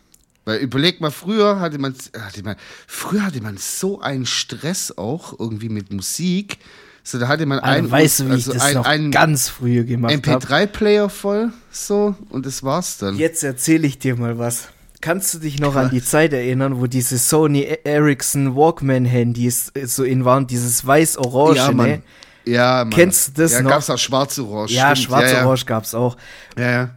Weil 0.46 0.60
überleg 0.60 1.00
mal, 1.00 1.10
früher 1.10 1.58
hatte 1.58 1.78
man, 1.78 1.92
hatte 2.18 2.44
man, 2.44 2.54
früher 2.86 3.26
hatte 3.26 3.42
man 3.42 3.58
so 3.58 4.00
einen 4.00 4.26
Stress 4.26 4.96
auch 4.96 5.38
irgendwie 5.38 5.68
mit 5.68 5.92
Musik. 5.92 6.58
So, 7.02 7.18
da 7.18 7.26
hatte 7.26 7.46
man 7.46 7.58
also, 7.58 7.78
einen, 7.78 7.90
weißt 7.90 8.20
du, 8.20 8.26
wie 8.28 8.30
also 8.30 8.52
ich 8.52 8.58
das 8.58 8.66
ein, 8.68 8.74
noch 8.74 8.86
einen 8.86 9.10
ganz 9.10 9.48
früher 9.48 9.82
gemacht 9.82 10.14
MP3-Player 10.14 11.08
voll, 11.08 11.52
so, 11.70 12.14
und 12.30 12.46
das 12.46 12.62
war's 12.62 12.98
dann. 12.98 13.16
Jetzt 13.16 13.42
erzähle 13.42 13.88
ich 13.88 13.98
dir 13.98 14.16
mal 14.16 14.38
was. 14.38 14.68
Kannst 15.00 15.34
du 15.34 15.38
dich 15.38 15.58
noch 15.58 15.74
an 15.76 15.90
die 15.90 16.02
Zeit 16.02 16.32
erinnern, 16.32 16.80
wo 16.80 16.86
diese 16.86 17.18
Sony 17.18 17.62
Ericsson 17.84 18.56
Walkman-Handys 18.56 19.72
so 19.84 20.04
in 20.04 20.24
waren, 20.24 20.46
dieses 20.46 20.86
weiß-orange, 20.86 21.56
ja, 21.56 21.72
ne? 21.72 22.02
Ja, 22.44 22.84
Mann. 22.84 22.90
Kennst 22.90 23.28
du 23.28 23.42
das 23.42 23.52
ja, 23.52 23.62
noch? 23.62 23.70
Ja, 23.70 23.76
gab's 23.76 23.90
auch 23.90 23.98
schwarz-orange. 23.98 24.72
Ja, 24.72 24.94
schwarz-orange 24.94 25.62
ja, 25.62 25.66
ja. 25.66 25.76
gab's 25.76 25.94
auch. 25.94 26.16
Ja, 26.56 26.70
ja. 26.70 26.90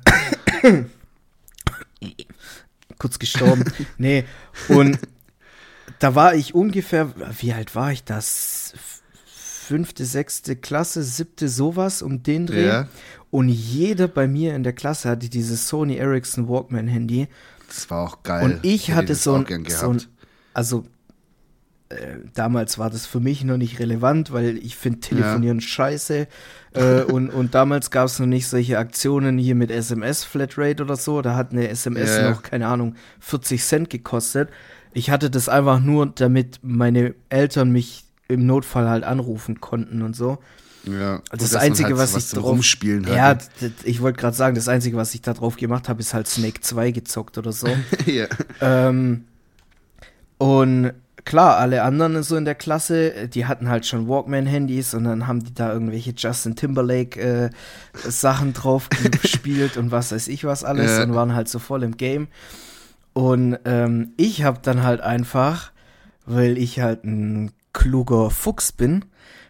kurz 3.00 3.18
gestorben. 3.18 3.63
nee, 3.98 4.25
und 4.68 5.00
da 5.98 6.13
war 6.13 6.36
ich 6.36 6.53
ungefähr, 6.53 7.13
wie 7.39 7.53
alt 7.53 7.74
war 7.75 7.91
ich 7.91 8.03
das? 8.03 8.74
Fünfte, 9.25 10.06
sechste 10.06 10.56
Klasse, 10.56 11.03
siebte, 11.03 11.48
sowas 11.48 12.01
um 12.01 12.24
den 12.24 12.48
Dreh. 12.48 12.65
Ja. 12.65 12.88
Und 13.29 13.50
jeder 13.50 14.08
bei 14.08 14.27
mir 14.27 14.56
in 14.56 14.63
der 14.63 14.74
Klasse 14.74 15.10
hatte 15.10 15.29
dieses 15.29 15.68
Sony 15.68 15.98
Ericsson 15.98 16.48
Walkman 16.50 16.88
Handy. 16.88 17.27
Das 17.68 17.89
war 17.91 18.03
auch 18.03 18.24
geil. 18.24 18.44
Und 18.44 18.65
ich 18.65 18.91
hatte 18.94 19.13
so 19.13 19.36
ein, 19.36 19.65
so 19.68 19.89
ein, 19.91 20.01
also 20.56 20.86
äh, 21.89 22.17
damals 22.36 22.77
war 22.77 22.89
das 22.89 23.08
für 23.08 23.19
mich 23.19 23.43
noch 23.43 23.58
nicht 23.58 23.79
relevant, 23.79 24.31
weil 24.31 24.58
ich 24.58 24.75
finde 24.75 25.00
Telefonieren 25.00 25.60
ja. 25.60 25.67
scheiße. 25.67 26.27
Äh, 26.74 27.01
und, 27.03 27.29
und 27.29 27.55
damals 27.55 27.89
gab 27.89 28.05
es 28.05 28.19
noch 28.19 28.27
nicht 28.27 28.48
solche 28.48 28.77
Aktionen 28.77 29.38
hier 29.38 29.55
mit 29.55 29.72
SMS-Flatrate 29.72 30.84
oder 30.84 30.96
so. 30.96 31.22
Da 31.22 31.36
hat 31.36 31.51
eine 31.51 31.67
SMS 31.67 32.15
ja. 32.15 32.29
noch, 32.29 32.43
keine 32.43 32.67
Ahnung, 32.67 32.96
40 33.19 33.63
Cent 33.63 33.89
gekostet. 33.89 34.50
Ich 34.93 35.10
hatte 35.10 35.29
das 35.29 35.50
einfach 35.50 35.79
nur, 35.79 36.08
damit 36.08 36.60
meine 36.62 37.15
Eltern 37.29 37.72
mich 37.72 38.05
im 38.27 38.46
Notfall 38.46 38.88
halt 38.88 39.03
anrufen 39.03 39.60
konnten 39.60 40.03
und 40.03 40.15
so. 40.15 40.38
Ja, 40.84 41.22
also 41.29 41.46
das 41.46 41.55
Einzige, 41.55 41.89
halt 41.89 41.98
was, 41.98 42.13
was 42.13 42.27
ich 42.27 42.39
drauf 42.39 42.51
rumspielen 42.51 43.05
Ja, 43.08 43.38
ich 43.84 44.01
wollte 44.01 44.19
gerade 44.19 44.36
sagen, 44.36 44.55
das 44.55 44.67
Einzige, 44.67 44.96
was 44.96 45.13
ich 45.13 45.22
da 45.22 45.34
drauf 45.34 45.58
gemacht 45.58 45.89
habe, 45.89 46.00
ist 46.00 46.13
halt 46.13 46.27
Snake 46.27 46.62
2 46.62 46.91
gezockt 46.91 47.38
oder 47.38 47.51
so. 47.51 47.67
ja. 48.05 48.27
Ähm, 48.62 49.25
und 50.38 50.93
klar, 51.30 51.58
alle 51.58 51.84
anderen 51.84 52.24
so 52.24 52.36
in 52.36 52.44
der 52.44 52.56
Klasse, 52.56 53.28
die 53.28 53.46
hatten 53.46 53.70
halt 53.70 53.86
schon 53.86 54.08
Walkman-Handys 54.08 54.96
und 54.96 55.04
dann 55.04 55.28
haben 55.28 55.44
die 55.44 55.54
da 55.54 55.72
irgendwelche 55.72 56.12
Justin 56.18 56.56
Timberlake-Sachen 56.56 58.50
äh, 58.50 58.54
drauf 58.54 58.90
gespielt 59.22 59.78
und 59.78 59.92
was 59.92 60.12
weiß 60.12 60.28
ich 60.28 60.44
was 60.44 60.64
alles 60.64 60.98
ja. 60.98 61.04
und 61.04 61.14
waren 61.14 61.36
halt 61.36 61.48
so 61.48 61.60
voll 61.60 61.84
im 61.84 61.98
Game. 61.98 62.30
Und 63.14 63.60
ähm, 63.66 64.14
ich 64.18 64.44
habe 64.44 64.58
dann 64.64 64.82
halt 64.82 65.02
einfach, 65.02 65.72
weil 66.26 66.58
ich 66.58 66.80
halt 66.80 67.04
ein 67.04 67.52
kluger 67.74 68.32
Fuchs 68.32 68.72
bin, 68.72 69.06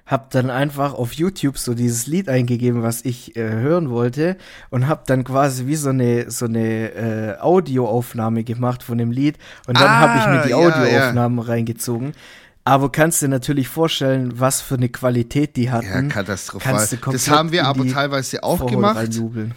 habe 0.10 0.26
dann 0.32 0.50
einfach 0.50 0.96
auf 0.96 1.14
YouTube 1.14 1.60
so 1.60 1.76
dieses 1.76 2.08
Lied 2.08 2.30
eingegeben, 2.30 2.82
was 2.82 3.06
ich 3.06 3.38
äh, 3.38 3.48
hören 3.48 3.92
wollte 3.92 4.38
und 4.72 4.88
habe 4.88 5.04
dann 5.06 5.24
quasi 5.24 5.68
wie 5.68 5.76
so 5.76 5.90
eine 5.90 6.32
so 6.32 6.46
eine 6.46 6.94
äh, 6.94 7.40
Audioaufnahme 7.40 8.44
gemacht 8.44 8.82
von 8.82 8.98
dem 8.98 9.12
Lied 9.12 9.38
und 9.68 9.80
dann 9.80 9.88
ah, 9.88 10.00
habe 10.00 10.20
ich 10.20 10.26
mir 10.26 10.48
die 10.48 10.54
Audioaufnahmen 10.56 11.38
ja, 11.38 11.44
ja. 11.44 11.50
reingezogen. 11.52 12.14
Aber 12.66 12.92
kannst 12.92 13.22
du 13.22 13.28
dir 13.28 13.30
natürlich 13.30 13.68
vorstellen, 13.68 14.40
was 14.40 14.62
für 14.62 14.76
eine 14.76 14.90
Qualität 14.90 15.56
die 15.56 15.72
hatten. 15.72 15.86
Ja, 15.86 16.02
katastrophal. 16.02 16.88
das 17.12 17.30
haben 17.30 17.52
wir 17.52 17.66
aber 17.66 17.88
teilweise 17.88 18.44
auch 18.44 18.58
Vorhol 18.58 18.76
gemacht. 18.76 18.98
Reinjubeln. 18.98 19.54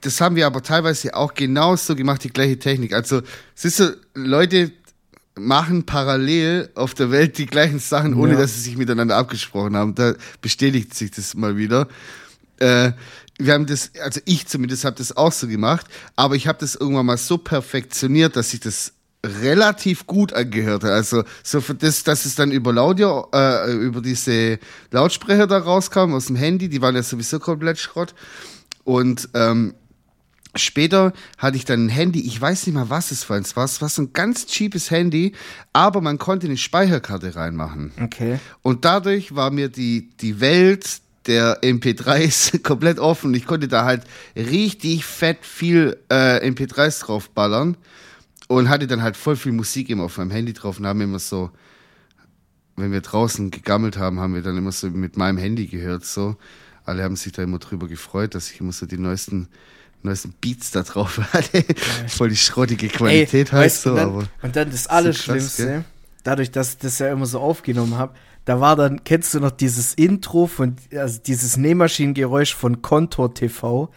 Das 0.00 0.20
haben 0.20 0.36
wir 0.36 0.46
aber 0.46 0.62
teilweise 0.62 1.14
auch 1.14 1.34
genauso 1.34 1.94
gemacht, 1.94 2.24
die 2.24 2.30
gleiche 2.30 2.58
Technik. 2.58 2.92
Also, 2.92 3.22
siehst 3.54 3.80
du, 3.80 3.96
Leute, 4.14 4.72
machen 5.38 5.84
parallel 5.84 6.70
auf 6.74 6.94
der 6.94 7.10
Welt 7.10 7.38
die 7.38 7.46
gleichen 7.46 7.78
Sachen, 7.78 8.14
ohne 8.14 8.34
ja. 8.34 8.40
dass 8.40 8.54
sie 8.54 8.60
sich 8.60 8.76
miteinander 8.76 9.16
abgesprochen 9.16 9.76
haben. 9.76 9.94
Da 9.94 10.14
bestätigt 10.40 10.94
sich 10.94 11.10
das 11.10 11.34
mal 11.34 11.56
wieder. 11.56 11.88
Äh, 12.58 12.92
wir 13.38 13.54
haben 13.54 13.66
das, 13.66 13.92
also 14.02 14.20
ich 14.24 14.46
zumindest 14.46 14.84
habe 14.84 14.96
das 14.96 15.16
auch 15.16 15.32
so 15.32 15.46
gemacht, 15.46 15.86
aber 16.16 16.34
ich 16.34 16.48
habe 16.48 16.58
das 16.58 16.74
irgendwann 16.74 17.06
mal 17.06 17.16
so 17.16 17.38
perfektioniert, 17.38 18.36
dass 18.36 18.50
sich 18.50 18.60
das 18.60 18.92
relativ 19.24 20.06
gut 20.06 20.32
angehört 20.32 20.84
hat. 20.84 20.90
Also 20.90 21.24
so 21.42 21.60
für 21.60 21.74
das, 21.74 22.04
dass 22.04 22.24
es 22.24 22.34
dann 22.34 22.52
über 22.52 22.72
Laudio, 22.72 23.28
äh, 23.32 23.72
über 23.72 24.00
diese 24.00 24.58
Lautsprecher 24.90 25.46
da 25.46 25.58
rauskam 25.58 26.14
aus 26.14 26.26
dem 26.26 26.36
Handy, 26.36 26.68
die 26.68 26.82
waren 26.82 26.94
ja 26.94 27.02
sowieso 27.02 27.38
komplett 27.38 27.78
Schrott. 27.78 28.14
Und 28.84 29.28
ähm, 29.34 29.74
Später 30.56 31.12
hatte 31.36 31.56
ich 31.56 31.64
dann 31.64 31.86
ein 31.86 31.88
Handy, 31.88 32.20
ich 32.20 32.40
weiß 32.40 32.66
nicht 32.66 32.74
mal, 32.74 32.90
was 32.90 33.10
es 33.10 33.24
für 33.24 33.34
eins 33.34 33.54
war. 33.56 33.64
Es 33.64 33.80
war 33.82 33.88
so 33.88 34.02
ein 34.02 34.12
ganz 34.12 34.46
cheapes 34.46 34.90
Handy, 34.90 35.32
aber 35.72 36.00
man 36.00 36.18
konnte 36.18 36.46
eine 36.46 36.56
Speicherkarte 36.56 37.36
reinmachen. 37.36 37.92
Okay. 38.00 38.40
Und 38.62 38.84
dadurch 38.84 39.34
war 39.34 39.50
mir 39.50 39.68
die, 39.68 40.10
die 40.20 40.40
Welt 40.40 41.00
der 41.26 41.62
MP3s 41.62 42.58
komplett 42.62 42.98
offen. 42.98 43.34
Ich 43.34 43.46
konnte 43.46 43.68
da 43.68 43.84
halt 43.84 44.02
richtig 44.34 45.04
fett 45.04 45.44
viel 45.44 45.98
äh, 46.08 46.48
MP3s 46.48 47.04
draufballern 47.04 47.76
und 48.48 48.68
hatte 48.68 48.86
dann 48.86 49.02
halt 49.02 49.16
voll 49.16 49.36
viel 49.36 49.52
Musik 49.52 49.90
immer 49.90 50.04
auf 50.04 50.16
meinem 50.16 50.30
Handy 50.30 50.54
drauf 50.54 50.78
und 50.78 50.86
haben 50.86 51.02
immer 51.02 51.18
so, 51.18 51.50
wenn 52.76 52.90
wir 52.90 53.02
draußen 53.02 53.50
gegammelt 53.50 53.98
haben, 53.98 54.18
haben 54.18 54.34
wir 54.34 54.42
dann 54.42 54.56
immer 54.56 54.72
so 54.72 54.88
mit 54.88 55.16
meinem 55.16 55.36
Handy 55.36 55.66
gehört. 55.66 56.04
So, 56.06 56.36
alle 56.84 57.02
haben 57.02 57.16
sich 57.16 57.32
da 57.32 57.42
immer 57.42 57.58
drüber 57.58 57.86
gefreut, 57.86 58.34
dass 58.34 58.50
ich 58.50 58.60
immer 58.60 58.72
so 58.72 58.86
die 58.86 58.98
neuesten 58.98 59.48
neuesten 60.02 60.34
Beats 60.40 60.70
da 60.70 60.82
drauf 60.82 61.20
hatte. 61.32 61.64
Voll 62.06 62.30
die 62.30 62.36
schrottige 62.36 62.88
Qualität 62.88 63.48
Ey, 63.48 63.52
halt 63.52 63.72
so. 63.72 63.90
Und 63.90 63.96
dann, 63.96 64.08
aber 64.08 64.28
und 64.42 64.56
dann 64.56 64.70
das 64.70 64.86
Allerschlimmste, 64.86 65.78
so 65.78 65.84
dadurch, 66.24 66.50
dass 66.50 66.72
ich 66.72 66.78
das 66.78 66.98
ja 66.98 67.10
immer 67.10 67.26
so 67.26 67.40
aufgenommen 67.40 67.96
habe, 67.96 68.14
da 68.44 68.60
war 68.60 68.76
dann, 68.76 69.04
kennst 69.04 69.34
du 69.34 69.40
noch 69.40 69.50
dieses 69.50 69.94
Intro 69.94 70.46
von, 70.46 70.76
also 70.94 71.20
dieses 71.24 71.56
Nähmaschinengeräusch 71.56 72.54
von 72.54 72.80
Kontor 72.80 73.34
TV 73.34 73.90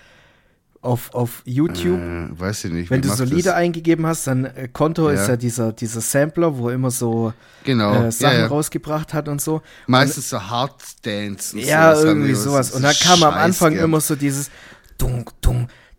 auf, 0.82 1.14
auf 1.14 1.42
YouTube? 1.46 2.00
Äh, 2.00 2.40
weiß 2.40 2.66
ich 2.66 2.72
nicht. 2.74 2.90
Wenn 2.90 3.02
du 3.02 3.10
so 3.10 3.24
Lieder 3.24 3.52
das? 3.52 3.60
eingegeben 3.60 4.06
hast, 4.06 4.28
dann 4.28 4.46
äh, 4.46 4.68
Kontor 4.68 5.14
ja. 5.14 5.22
ist 5.22 5.28
ja 5.30 5.38
dieser, 5.38 5.72
dieser 5.72 6.02
Sampler, 6.02 6.58
wo 6.58 6.70
er 6.70 6.76
immer 6.76 6.92
so 6.92 7.34
genau. 7.64 7.94
äh, 7.94 8.12
Sachen 8.12 8.34
ja, 8.36 8.40
ja. 8.42 8.48
rausgebracht 8.48 9.14
hat 9.14 9.30
und 9.30 9.40
so. 9.40 9.62
Meistens 9.88 10.34
und, 10.34 10.40
so 10.40 10.50
Hard 10.50 11.06
Dance. 11.06 11.58
ja, 11.58 11.96
so, 11.96 12.08
irgendwie 12.08 12.34
sowas. 12.34 12.72
Und 12.72 12.82
da 12.82 12.92
kam 12.94 13.24
am 13.24 13.36
Anfang 13.36 13.78
immer 13.78 14.02
so 14.02 14.16
dieses 14.16 14.50
Dunk, 14.98 15.32
Dunk, 15.42 15.70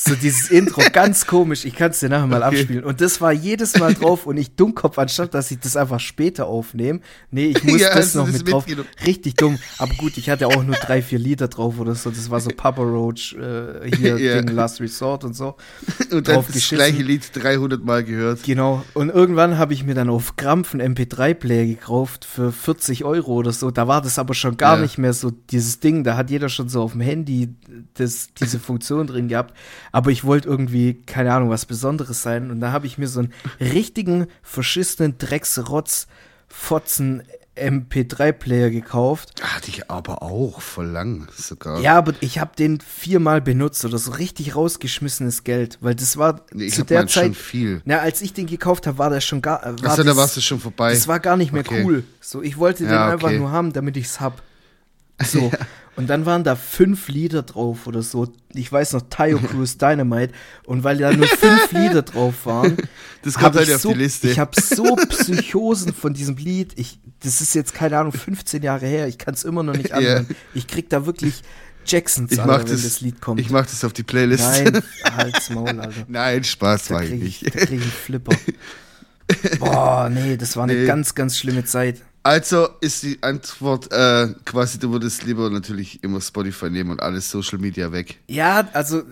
So 0.00 0.14
dieses 0.14 0.48
Intro, 0.48 0.80
ganz 0.92 1.26
komisch. 1.26 1.64
Ich 1.64 1.74
kann 1.74 1.90
es 1.90 1.98
dir 1.98 2.08
nachher 2.08 2.28
mal 2.28 2.44
okay. 2.44 2.60
abspielen. 2.60 2.84
Und 2.84 3.00
das 3.00 3.20
war 3.20 3.32
jedes 3.32 3.76
Mal 3.80 3.94
drauf 3.94 4.26
und 4.26 4.36
ich 4.36 4.54
Dummkopf, 4.54 4.96
anstatt 4.96 5.34
dass 5.34 5.50
ich 5.50 5.58
das 5.58 5.76
einfach 5.76 5.98
später 5.98 6.46
aufnehme. 6.46 7.00
Nee, 7.32 7.46
ich 7.46 7.64
muss 7.64 7.80
ja, 7.80 7.92
das 7.92 8.14
noch 8.14 8.26
das 8.26 8.38
mit 8.38 8.52
drauf. 8.52 8.64
Richtig 9.04 9.34
dumm. 9.34 9.58
Aber 9.76 9.92
gut, 9.94 10.16
ich 10.16 10.30
hatte 10.30 10.46
auch 10.46 10.62
nur 10.62 10.76
drei, 10.80 11.02
vier 11.02 11.18
Lieder 11.18 11.48
drauf 11.48 11.80
oder 11.80 11.96
so. 11.96 12.10
Das 12.10 12.30
war 12.30 12.38
so 12.38 12.50
Papa 12.50 12.80
Roach, 12.80 13.34
äh, 13.34 13.90
hier 13.96 14.18
ja. 14.20 14.40
Ding 14.40 14.54
Last 14.54 14.80
Resort 14.80 15.24
und 15.24 15.34
so. 15.34 15.56
Und 16.12 16.28
dann 16.28 16.44
das 16.46 16.68
gleiche 16.68 17.02
Lied 17.02 17.28
300 17.34 17.84
Mal 17.84 18.04
gehört. 18.04 18.44
Genau. 18.44 18.84
Und 18.94 19.10
irgendwann 19.10 19.58
habe 19.58 19.72
ich 19.74 19.82
mir 19.82 19.96
dann 19.96 20.10
auf 20.10 20.36
Krampf 20.36 20.74
einen 20.74 20.94
MP3-Player 20.94 21.66
gekauft 21.66 22.24
für 22.24 22.52
40 22.52 23.02
Euro 23.02 23.32
oder 23.32 23.50
so. 23.50 23.72
Da 23.72 23.88
war 23.88 24.00
das 24.00 24.20
aber 24.20 24.34
schon 24.34 24.56
gar 24.56 24.76
ja. 24.76 24.82
nicht 24.82 24.96
mehr 24.96 25.12
so 25.12 25.32
dieses 25.32 25.80
Ding. 25.80 26.04
Da 26.04 26.16
hat 26.16 26.30
jeder 26.30 26.48
schon 26.48 26.68
so 26.68 26.82
auf 26.82 26.92
dem 26.92 27.00
Handy 27.00 27.56
das, 27.94 28.28
diese 28.38 28.60
Funktion 28.60 29.08
drin 29.08 29.26
gehabt. 29.26 29.54
Aber 29.92 30.10
ich 30.10 30.24
wollte 30.24 30.48
irgendwie, 30.48 30.94
keine 30.94 31.32
Ahnung, 31.32 31.50
was 31.50 31.66
Besonderes 31.66 32.22
sein. 32.22 32.50
Und 32.50 32.60
da 32.60 32.72
habe 32.72 32.86
ich 32.86 32.98
mir 32.98 33.08
so 33.08 33.20
einen 33.20 33.32
richtigen, 33.60 34.26
verschissenen 34.42 35.18
Drecksrotz 35.18 36.06
Fotzen 36.50 37.22
MP3-Player 37.58 38.70
gekauft. 38.70 39.42
Hatte 39.42 39.68
ich 39.68 39.90
aber 39.90 40.22
auch, 40.22 40.60
voll 40.60 40.86
lang 40.86 41.28
sogar. 41.36 41.80
Ja, 41.80 41.98
aber 41.98 42.14
ich 42.20 42.38
habe 42.38 42.52
den 42.56 42.80
viermal 42.80 43.40
benutzt 43.40 43.84
oder 43.84 43.98
so 43.98 44.12
richtig 44.12 44.54
rausgeschmissenes 44.54 45.44
Geld, 45.44 45.78
weil 45.80 45.94
das 45.94 46.16
war 46.16 46.42
nee, 46.52 46.68
zu 46.68 46.84
der 46.84 47.06
Zeit 47.06 47.24
schon 47.24 47.34
viel. 47.34 47.82
Na, 47.84 47.98
als 47.98 48.22
ich 48.22 48.32
den 48.32 48.46
gekauft 48.46 48.86
habe, 48.86 48.98
war 48.98 49.10
der 49.10 49.20
schon 49.20 49.42
gar. 49.42 49.62
War 49.82 49.90
Achso, 49.90 50.02
da 50.02 50.16
warst 50.16 50.36
du 50.36 50.40
schon 50.40 50.60
vorbei. 50.60 50.92
Das 50.92 51.08
war 51.08 51.20
gar 51.20 51.36
nicht 51.36 51.52
mehr 51.52 51.64
okay. 51.66 51.84
cool. 51.84 52.04
So, 52.20 52.42
ich 52.42 52.58
wollte 52.58 52.84
den 52.84 52.92
ja, 52.92 53.06
okay. 53.06 53.12
einfach 53.14 53.32
nur 53.32 53.50
haben, 53.50 53.72
damit 53.72 53.96
ich's 53.96 54.20
hab. 54.20 54.42
So. 55.20 55.40
ja. 55.40 55.58
Und 55.98 56.06
dann 56.06 56.26
waren 56.26 56.44
da 56.44 56.54
fünf 56.54 57.08
Lieder 57.08 57.42
drauf 57.42 57.88
oder 57.88 58.02
so. 58.02 58.32
Ich 58.54 58.70
weiß 58.70 58.92
noch, 58.92 59.02
Tayo 59.10 59.38
Cruise 59.50 59.78
Dynamite. 59.78 60.32
Und 60.64 60.84
weil 60.84 60.98
da 60.98 61.12
nur 61.12 61.26
fünf 61.26 61.72
Lieder 61.72 62.02
drauf 62.02 62.46
waren, 62.46 62.76
das 63.22 63.34
kommt 63.34 63.56
halt 63.56 63.68
auf 63.74 63.80
so, 63.80 63.88
die 63.88 63.98
Liste. 63.98 64.30
Ich 64.30 64.38
habe 64.38 64.52
so 64.60 64.94
Psychosen 65.08 65.92
von 65.92 66.14
diesem 66.14 66.36
Lied. 66.36 66.74
Ich, 66.76 67.00
das 67.24 67.40
ist 67.40 67.52
jetzt, 67.56 67.74
keine 67.74 67.98
Ahnung, 67.98 68.12
15 68.12 68.62
Jahre 68.62 68.86
her. 68.86 69.08
Ich 69.08 69.18
kann 69.18 69.34
es 69.34 69.42
immer 69.42 69.64
noch 69.64 69.76
nicht 69.76 69.90
anhören. 69.90 70.26
Yeah. 70.28 70.36
Ich 70.54 70.68
krieg 70.68 70.88
da 70.88 71.04
wirklich 71.04 71.42
Jacksons, 71.84 72.30
ich 72.30 72.38
Alter, 72.38 72.52
mach 72.52 72.64
das, 72.64 72.82
das 72.82 73.00
Lied 73.00 73.20
kommt. 73.20 73.40
Ich 73.40 73.50
mach 73.50 73.66
das 73.66 73.82
auf 73.82 73.92
die 73.92 74.04
Playlist. 74.04 74.44
Nein, 74.44 74.80
halt's 75.16 75.50
Maul, 75.50 75.80
Alter. 75.80 76.04
Nein, 76.06 76.44
Spaß 76.44 76.90
war 76.90 77.02
ich 77.02 77.10
nicht. 77.10 77.46
Da 77.46 77.50
krieg 77.50 77.72
ich 77.72 77.82
einen 77.82 77.90
Flipper. 77.90 78.36
Boah, 79.58 80.08
nee, 80.08 80.36
das 80.36 80.56
war 80.56 80.62
eine 80.62 80.74
nee. 80.74 80.86
ganz, 80.86 81.16
ganz 81.16 81.36
schlimme 81.36 81.64
Zeit. 81.64 82.02
Also 82.22 82.68
ist 82.80 83.02
die 83.04 83.22
Antwort 83.22 83.90
äh, 83.92 84.28
quasi, 84.44 84.78
du 84.78 84.90
würdest 84.90 85.24
lieber 85.24 85.48
natürlich 85.48 86.02
immer 86.02 86.20
Spotify 86.20 86.68
nehmen 86.68 86.90
und 86.90 87.00
alles 87.00 87.30
Social 87.30 87.58
Media 87.58 87.90
weg. 87.90 88.18
Ja, 88.26 88.68
also 88.72 89.02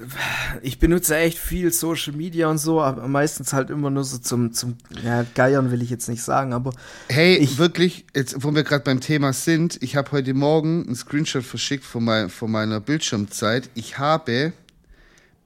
ich 0.60 0.78
benutze 0.78 1.16
echt 1.16 1.38
viel 1.38 1.72
Social 1.72 2.12
Media 2.14 2.48
und 2.48 2.58
so, 2.58 2.80
aber 2.82 3.08
meistens 3.08 3.52
halt 3.52 3.70
immer 3.70 3.90
nur 3.90 4.04
so 4.04 4.18
zum, 4.18 4.52
zum 4.52 4.76
ja, 5.02 5.24
Geiern 5.34 5.70
will 5.70 5.82
ich 5.82 5.88
jetzt 5.88 6.08
nicht 6.08 6.22
sagen, 6.22 6.52
aber. 6.52 6.72
Hey, 7.08 7.36
ich, 7.36 7.58
wirklich, 7.58 8.06
jetzt, 8.14 8.42
wo 8.44 8.54
wir 8.54 8.64
gerade 8.64 8.84
beim 8.84 9.00
Thema 9.00 9.32
sind, 9.32 9.82
ich 9.82 9.96
habe 9.96 10.12
heute 10.12 10.34
Morgen 10.34 10.84
einen 10.84 10.96
Screenshot 10.96 11.44
verschickt 11.44 11.84
von, 11.84 12.04
mein, 12.04 12.28
von 12.28 12.50
meiner 12.50 12.80
Bildschirmzeit. 12.80 13.70
Ich 13.74 13.98
habe 13.98 14.52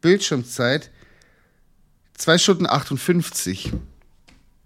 Bildschirmzeit 0.00 0.90
2 2.14 2.38
Stunden 2.38 2.67
58. 2.67 3.73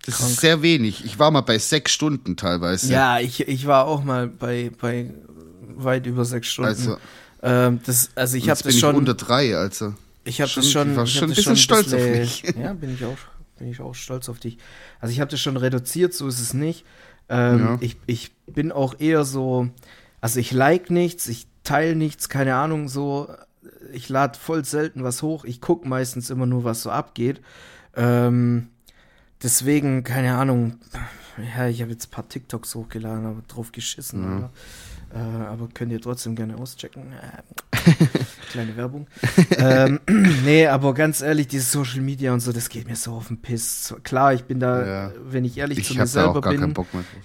Das 0.07 0.19
Krank. 0.19 0.31
ist 0.31 0.41
sehr 0.41 0.63
wenig. 0.63 1.05
Ich 1.05 1.19
war 1.19 1.31
mal 1.31 1.41
bei 1.41 1.59
sechs 1.59 1.93
Stunden 1.93 2.37
teilweise. 2.37 2.93
Ja, 2.93 3.21
ich, 3.21 3.49
ich 3.49 3.67
war 3.67 3.87
auch 3.87 4.05
mal 4.05 4.29
bei, 4.29 4.71
bei 4.81 5.11
weit 5.77 6.07
über 6.07 6.25
sechs 6.25 6.49
Stunden. 6.49 6.71
Also, 6.71 6.97
ähm, 7.43 7.81
das, 7.87 8.11
also 8.15 8.37
ich 8.37 8.51
habe 8.51 8.63
das 8.63 8.79
schon. 8.79 8.95
Ich 8.95 8.99
unter 8.99 9.15
drei, 9.15 9.57
also. 9.57 9.95
Ich 10.25 10.41
habe 10.41 10.51
das 10.55 10.71
schon. 10.71 10.91
Ich 10.91 10.97
war 10.97 11.07
schon 11.07 11.31
ein 11.31 11.35
bisschen 11.35 11.57
stolz 11.57 11.93
auf 11.93 12.01
mich. 12.01 12.43
Ja, 12.59 12.73
bin 12.75 12.95
ich 12.95 13.05
auch, 13.05 13.17
bin 13.59 13.71
ich 13.71 13.81
auch 13.81 13.95
stolz 13.95 14.29
auf 14.29 14.39
dich. 14.39 14.59
Also 15.01 15.13
ich 15.13 15.21
habe 15.21 15.31
das 15.31 15.41
schon 15.41 15.57
reduziert, 15.57 16.15
so 16.15 16.29
ist 16.29 16.41
es 16.41 16.55
nicht. 16.55 16.85
Ähm, 17.29 17.59
ja. 17.59 17.79
ich, 17.81 17.97
ich 18.07 18.33
bin 18.47 18.73
auch 18.73 18.99
eher 18.99 19.25
so, 19.25 19.69
also 20.21 20.39
ich 20.41 20.53
like 20.53 20.91
nichts, 20.91 21.27
ich 21.29 21.47
teile 21.63 21.97
nichts, 21.97 22.29
keine 22.29 22.57
Ahnung, 22.57 22.89
so. 22.89 23.29
Ich 23.93 24.09
lade 24.09 24.39
voll 24.39 24.65
selten 24.65 25.05
was 25.05 25.23
hoch. 25.23 25.45
Ich 25.45 25.61
gucke 25.61 25.89
meistens 25.89 26.29
immer 26.29 26.47
nur, 26.47 26.65
was 26.65 26.83
so 26.83 26.91
abgeht. 26.91 27.41
Ähm, 27.97 28.69
Deswegen, 29.43 30.05
keine 30.05 30.37
Ahnung, 30.37 30.79
ja, 31.57 31.69
ich 31.69 31.83
habe 31.83 31.91
jetzt 31.91 32.09
ein 32.09 32.11
paar 32.11 32.29
TikToks 32.29 32.75
hochgeladen, 32.75 33.27
aber 33.27 33.43
drauf 33.49 33.73
geschissen, 33.73 34.51
ja. 35.13 35.19
äh, 35.19 35.47
aber 35.47 35.69
könnt 35.73 35.93
ihr 35.93 36.01
trotzdem 36.01 36.37
gerne 36.37 36.57
auschecken. 36.57 37.13
Äh, 37.13 37.79
kleine 38.51 38.77
Werbung. 38.77 39.07
ähm, 39.59 40.01
nee, 40.45 40.67
aber 40.67 40.95
ganz 40.95 41.21
ehrlich, 41.21 41.49
dieses 41.49 41.73
Social 41.73 42.01
Media 42.01 42.33
und 42.33 42.41
so, 42.41 42.53
das 42.53 42.69
geht 42.69 42.87
mir 42.87 42.97
so 42.97 43.13
auf 43.15 43.29
den 43.29 43.39
Piss. 43.43 43.95
Klar, 44.05 44.33
ich 44.35 44.45
bin 44.45 44.61
da, 44.61 44.87
ja. 44.87 45.13
wenn 45.25 45.45
ich 45.45 45.59
ehrlich 45.59 45.79
ich 45.79 45.89
zu 45.89 45.95
mir 45.95 46.07
selber 46.07 46.41
bin, 46.41 46.75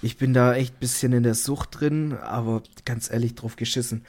ich 0.02 0.16
bin 0.16 0.34
da 0.34 0.54
echt 0.54 0.74
ein 0.74 0.80
bisschen 0.80 1.12
in 1.12 1.22
der 1.22 1.34
Sucht 1.34 1.80
drin, 1.80 2.14
aber 2.14 2.62
ganz 2.84 3.10
ehrlich 3.10 3.36
drauf 3.36 3.56
geschissen. 3.56 4.04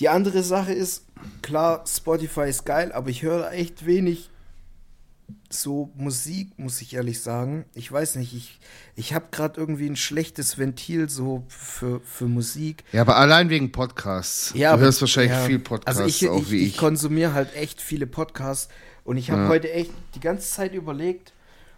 Die 0.00 0.08
andere 0.08 0.42
Sache 0.42 0.72
ist, 0.72 1.04
klar, 1.42 1.84
Spotify 1.86 2.48
ist 2.48 2.66
geil, 2.66 2.90
aber 2.92 3.10
ich 3.10 3.22
höre 3.22 3.52
echt 3.52 3.86
wenig 3.86 4.30
so 5.48 5.92
Musik, 5.96 6.58
muss 6.58 6.80
ich 6.80 6.94
ehrlich 6.94 7.22
sagen. 7.22 7.64
Ich 7.74 7.90
weiß 7.90 8.16
nicht, 8.16 8.34
ich, 8.34 8.60
ich 8.96 9.14
habe 9.14 9.26
gerade 9.30 9.60
irgendwie 9.60 9.88
ein 9.88 9.96
schlechtes 9.96 10.58
Ventil 10.58 11.08
so 11.08 11.44
für, 11.48 12.00
für 12.00 12.26
Musik. 12.26 12.84
Ja, 12.92 13.02
aber 13.02 13.16
allein 13.16 13.50
wegen 13.50 13.72
Podcasts. 13.72 14.52
Ja, 14.54 14.70
du 14.70 14.74
aber, 14.74 14.82
hörst 14.84 15.00
wahrscheinlich 15.00 15.32
ja, 15.32 15.44
viel 15.44 15.58
Podcasts, 15.58 16.00
also 16.00 16.08
ich, 16.08 16.28
auch 16.28 16.40
ich, 16.40 16.50
wie 16.50 16.58
ich. 16.58 16.68
Ich 16.68 16.76
konsumiere 16.76 17.32
halt 17.32 17.54
echt 17.54 17.80
viele 17.80 18.06
Podcasts 18.06 18.68
und 19.04 19.16
ich 19.16 19.30
habe 19.30 19.42
ja. 19.42 19.48
heute 19.48 19.72
echt 19.72 19.92
die 20.14 20.20
ganze 20.20 20.50
Zeit 20.50 20.74
überlegt, 20.74 21.32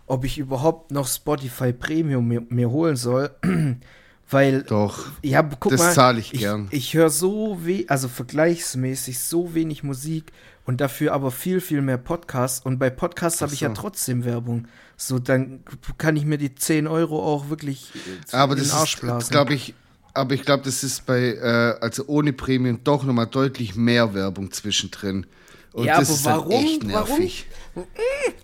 ob 0.06 0.24
ich 0.24 0.38
überhaupt 0.38 0.90
noch 0.90 1.06
Spotify 1.06 1.72
Premium 1.72 2.26
mir, 2.26 2.42
mir 2.48 2.70
holen 2.70 2.96
soll. 2.96 3.30
Weil, 4.28 4.62
Doch, 4.64 5.04
ja, 5.22 5.40
guck 5.42 5.70
das 5.70 5.94
zahle 5.94 6.18
ich, 6.18 6.34
ich 6.34 6.40
gern. 6.40 6.66
Ich 6.72 6.94
höre 6.94 7.10
so 7.10 7.64
wenig, 7.64 7.90
also 7.90 8.08
vergleichsmäßig 8.08 9.20
so 9.20 9.54
wenig 9.54 9.84
Musik 9.84 10.32
und 10.66 10.80
dafür 10.80 11.12
aber 11.12 11.30
viel, 11.30 11.60
viel 11.60 11.80
mehr 11.80 11.96
Podcasts. 11.96 12.64
Und 12.64 12.78
bei 12.78 12.90
Podcasts 12.90 13.40
habe 13.40 13.54
ich 13.54 13.60
ja 13.60 13.70
trotzdem 13.70 14.24
Werbung. 14.24 14.66
So, 14.96 15.18
dann 15.18 15.60
kann 15.96 16.16
ich 16.16 16.24
mir 16.24 16.38
die 16.38 16.54
10 16.54 16.86
Euro 16.86 17.24
auch 17.24 17.48
wirklich 17.48 17.92
äh, 17.94 18.36
aber 18.36 18.56
in 18.56 18.64
den 18.64 18.72
Arsch 18.72 18.98
blasen. 18.98 19.30
glaube 19.30 19.54
ich, 19.54 19.74
aber 20.12 20.34
ich 20.34 20.42
glaube, 20.42 20.64
das 20.64 20.82
ist 20.82 21.06
bei, 21.06 21.34
äh, 21.34 21.78
also 21.80 22.04
ohne 22.08 22.32
Premium 22.32 22.80
doch 22.82 23.04
nochmal 23.04 23.26
deutlich 23.26 23.76
mehr 23.76 24.12
Werbung 24.12 24.50
zwischendrin. 24.50 25.26
Und 25.72 25.84
ja, 25.84 25.98
das 26.00 26.26
aber 26.26 26.38
warum, 26.38 26.64
echt 26.64 26.84
nervig. 26.84 27.46
Warum, 27.74 27.88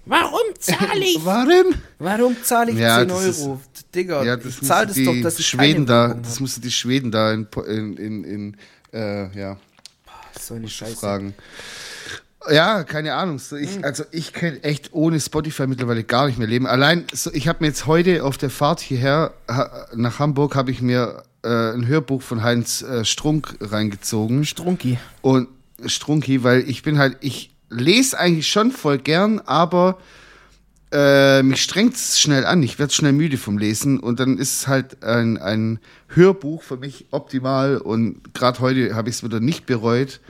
warum 0.04 0.40
zahle 0.58 1.04
ich? 1.04 1.18
warum? 1.24 1.74
Warum 1.98 2.36
zahle 2.44 2.72
ich 2.72 2.78
ja, 2.78 2.98
10 2.98 3.10
Euro? 3.10 3.60
Ist, 3.74 3.94
Digga, 3.94 4.22
ja, 4.22 4.36
das 4.36 4.46
ich 4.60 4.62
zahle 4.62 4.86
das 4.86 4.96
doch, 4.96 5.14
das 5.22 5.38
ist 5.38 5.46
Schweden 5.46 5.86
da, 5.86 6.14
Das 6.14 6.40
musst 6.40 6.58
du 6.58 6.60
die 6.60 6.70
Schweden 6.70 7.10
da 7.10 7.32
in, 7.32 7.48
in, 7.66 7.96
in, 7.96 8.24
in 8.24 8.56
äh, 8.92 9.36
ja, 9.36 9.56
so 10.38 10.54
eine 10.54 10.68
Scheiße. 10.68 10.96
fragen. 10.96 11.34
Ja, 12.50 12.84
keine 12.84 13.14
Ahnung. 13.14 13.38
So 13.38 13.56
ich, 13.56 13.76
hm. 13.76 13.84
also 13.84 14.04
ich 14.10 14.32
kann 14.32 14.62
echt 14.62 14.92
ohne 14.92 15.20
Spotify 15.20 15.66
mittlerweile 15.66 16.04
gar 16.04 16.26
nicht 16.26 16.38
mehr 16.38 16.48
leben. 16.48 16.66
Allein, 16.66 17.04
so 17.12 17.30
ich 17.32 17.48
habe 17.48 17.58
mir 17.60 17.68
jetzt 17.68 17.86
heute 17.86 18.24
auf 18.24 18.38
der 18.38 18.50
Fahrt 18.50 18.80
hierher 18.80 19.32
nach 19.94 20.18
Hamburg 20.18 20.56
habe 20.56 20.70
ich 20.70 20.82
mir 20.82 21.22
äh, 21.42 21.48
ein 21.48 21.86
Hörbuch 21.86 22.22
von 22.22 22.42
Heinz 22.42 22.82
äh, 22.82 23.04
Strunk 23.04 23.56
reingezogen. 23.60 24.44
Strunki. 24.44 24.98
Und 25.20 25.48
Strunki, 25.84 26.42
weil 26.44 26.68
ich 26.68 26.82
bin 26.82 26.98
halt, 26.98 27.16
ich 27.20 27.50
lese 27.70 28.18
eigentlich 28.18 28.48
schon 28.48 28.70
voll 28.70 28.98
gern, 28.98 29.40
aber 29.40 29.98
äh, 30.92 31.42
mich 31.42 31.62
strengt 31.62 31.94
es 31.94 32.20
schnell 32.20 32.44
an. 32.44 32.62
Ich 32.62 32.78
werde 32.78 32.92
schnell 32.92 33.12
müde 33.12 33.38
vom 33.38 33.58
Lesen 33.58 33.98
und 33.98 34.20
dann 34.20 34.36
ist 34.38 34.60
es 34.60 34.68
halt 34.68 35.02
ein, 35.02 35.38
ein 35.38 35.78
Hörbuch 36.08 36.62
für 36.62 36.76
mich 36.76 37.06
optimal 37.10 37.78
und 37.78 38.34
gerade 38.34 38.60
heute 38.60 38.94
habe 38.94 39.08
ich 39.08 39.16
es 39.16 39.24
wieder 39.24 39.40
nicht 39.40 39.64
bereut, 39.66 40.20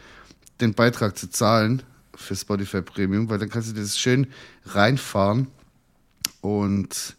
den 0.61 0.75
Beitrag 0.75 1.19
zu 1.19 1.29
zahlen 1.29 1.83
für 2.23 2.37
Spotify 2.37 2.83
Premium, 2.83 3.29
weil 3.29 3.39
dann 3.39 3.49
kannst 3.49 3.71
du 3.71 3.81
das 3.81 3.99
schön 3.99 4.27
reinfahren 4.67 5.49
und 6.41 7.17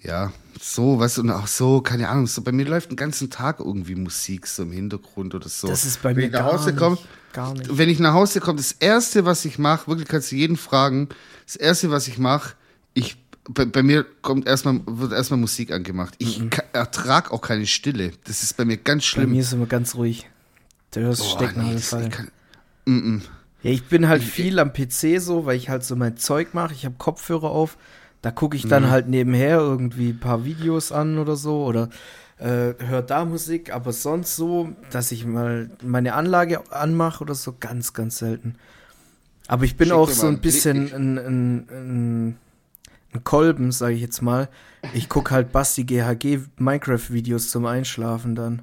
ja, 0.00 0.32
so, 0.60 0.98
weißt 0.98 1.16
du, 1.16 1.22
und 1.22 1.30
auch 1.30 1.46
so, 1.46 1.80
keine 1.80 2.08
Ahnung, 2.08 2.26
so 2.26 2.42
bei 2.42 2.52
mir 2.52 2.66
läuft 2.66 2.90
den 2.90 2.96
ganzen 2.96 3.30
Tag 3.30 3.58
irgendwie 3.60 3.94
Musik 3.94 4.46
so 4.46 4.62
im 4.62 4.72
Hintergrund 4.72 5.34
oder 5.34 5.48
so. 5.48 5.66
Das 5.66 5.84
ist 5.84 6.02
bei 6.02 6.10
wenn 6.10 6.24
mir 6.24 6.30
gar, 6.30 6.58
komm, 6.76 6.94
nicht, 6.94 7.08
gar 7.32 7.54
nicht. 7.54 7.76
Wenn 7.76 7.88
ich 7.88 7.98
nach 8.00 8.12
Hause 8.12 8.40
komme, 8.40 8.58
das 8.58 8.72
erste, 8.72 9.24
was 9.24 9.44
ich 9.46 9.58
mache, 9.58 9.88
wirklich 9.88 10.06
kannst 10.06 10.30
du 10.30 10.36
jeden 10.36 10.56
fragen, 10.56 11.08
das 11.46 11.56
erste, 11.56 11.90
was 11.90 12.06
ich 12.06 12.18
mache, 12.18 12.54
ich 12.92 13.16
bei, 13.48 13.64
bei, 13.66 13.82
mir 13.82 14.04
kommt 14.22 14.46
erstmal, 14.46 14.80
wird 14.86 15.12
erstmal 15.12 15.38
Musik 15.38 15.70
angemacht. 15.70 16.14
Ich 16.18 16.40
mhm. 16.40 16.50
ertrage 16.72 17.30
auch 17.30 17.40
keine 17.40 17.66
Stille. 17.66 18.12
Das 18.24 18.42
ist 18.42 18.56
bei 18.56 18.64
mir 18.64 18.78
ganz 18.78 19.04
schlimm. 19.04 19.26
Bei 19.26 19.32
mir 19.32 19.40
ist 19.42 19.52
immer 19.52 19.66
ganz 19.66 19.94
ruhig. 19.94 20.26
Du 20.92 21.00
hörst 21.00 21.20
Boah, 21.20 21.38
Stecken 21.38 21.74
nee, 21.74 21.78
Fall. 21.78 22.08
Kann, 22.08 22.30
mm 22.86 22.98
-mm. 22.98 23.20
Ja, 23.64 23.70
ich 23.70 23.84
bin 23.84 24.08
halt 24.08 24.22
viel 24.22 24.58
am 24.58 24.74
PC 24.74 25.18
so, 25.18 25.46
weil 25.46 25.56
ich 25.56 25.70
halt 25.70 25.84
so 25.84 25.96
mein 25.96 26.18
Zeug 26.18 26.52
mache. 26.52 26.74
Ich 26.74 26.84
habe 26.84 26.96
Kopfhörer 26.98 27.50
auf. 27.50 27.78
Da 28.20 28.30
gucke 28.30 28.58
ich 28.58 28.68
dann 28.68 28.84
mhm. 28.84 28.90
halt 28.90 29.08
nebenher 29.08 29.56
irgendwie 29.56 30.10
ein 30.10 30.20
paar 30.20 30.44
Videos 30.44 30.92
an 30.92 31.18
oder 31.18 31.34
so 31.34 31.64
oder 31.64 31.88
äh, 32.38 32.74
höre 32.78 33.00
da 33.00 33.24
Musik. 33.24 33.72
Aber 33.72 33.94
sonst 33.94 34.36
so, 34.36 34.68
dass 34.90 35.12
ich 35.12 35.24
mal 35.24 35.70
meine 35.82 36.12
Anlage 36.12 36.70
anmache 36.70 37.24
oder 37.24 37.34
so, 37.34 37.54
ganz, 37.58 37.94
ganz 37.94 38.18
selten. 38.18 38.56
Aber 39.48 39.64
ich 39.64 39.78
bin 39.78 39.88
Schick 39.88 39.96
auch 39.96 40.10
so 40.10 40.26
ein 40.26 40.40
bisschen 40.40 40.86
Ich- 40.86 40.94
ein, 40.94 41.18
ein, 41.18 41.56
ein, 41.70 42.36
ein 43.14 43.24
Kolben, 43.24 43.72
sage 43.72 43.94
ich 43.94 44.02
jetzt 44.02 44.20
mal. 44.20 44.50
Ich 44.92 45.08
gucke 45.08 45.34
halt 45.34 45.52
Basti 45.52 45.84
GHG 45.84 46.40
Minecraft-Videos 46.58 47.48
zum 47.48 47.64
Einschlafen 47.64 48.34
dann. 48.34 48.62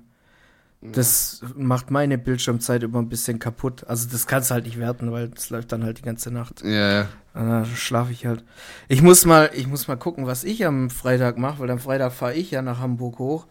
Das 0.84 1.41
macht 1.56 1.91
meine 1.91 2.17
Bildschirmzeit 2.17 2.82
immer 2.82 3.00
ein 3.00 3.10
bisschen 3.10 3.38
kaputt. 3.38 3.86
Also 3.88 4.10
das 4.10 4.26
kannst 4.26 4.50
du 4.50 4.56
halt 4.56 4.65
nicht 4.65 4.80
werten, 4.80 5.12
weil 5.12 5.30
das 5.30 5.52
läuft 5.52 5.72
dann 5.72 5.84
halt 5.84 6.00
die 6.00 6.02
ganze 6.02 6.32
Nacht. 6.32 6.63
Ja, 6.63 6.91
ja. 6.91 7.08
Da 7.36 7.65
schlafe 7.65 8.12
ich 8.12 8.26
halt. 8.26 8.44
Ich 8.88 9.04
muss 9.04 9.26
mal, 9.26 9.52
ich 9.54 9.67
muss 9.67 9.88
mal 9.88 9.96
gucken, 9.96 10.26
was 10.26 10.44
ich 10.44 10.65
am 10.65 10.89
Freitag 10.89 11.38
mache, 11.38 11.60
weil 11.60 11.70
am 11.70 11.78
Freitag 11.78 12.13
fahre 12.13 12.34
ich 12.34 12.50
ja 12.50 12.63
nach 12.63 12.80
Hamburg 12.80 13.20
hoch. 13.20 13.46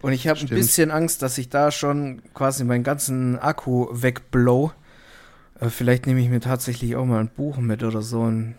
Und 0.00 0.12
ich 0.12 0.26
habe 0.26 0.40
ein 0.40 0.48
bisschen 0.48 0.90
Angst, 0.90 1.20
dass 1.20 1.36
ich 1.36 1.50
da 1.50 1.70
schon 1.70 2.22
quasi 2.32 2.64
meinen 2.64 2.84
ganzen 2.84 3.38
Akku 3.38 3.88
wegblow. 3.92 4.72
Äh, 5.60 5.68
vielleicht 5.68 6.06
nehme 6.06 6.20
ich 6.20 6.30
mir 6.30 6.40
tatsächlich 6.40 6.96
auch 6.96 7.04
mal 7.04 7.20
ein 7.20 7.28
Buch 7.28 7.58
mit 7.58 7.82
oder 7.82 8.02
so 8.02 8.20
und 8.20 8.54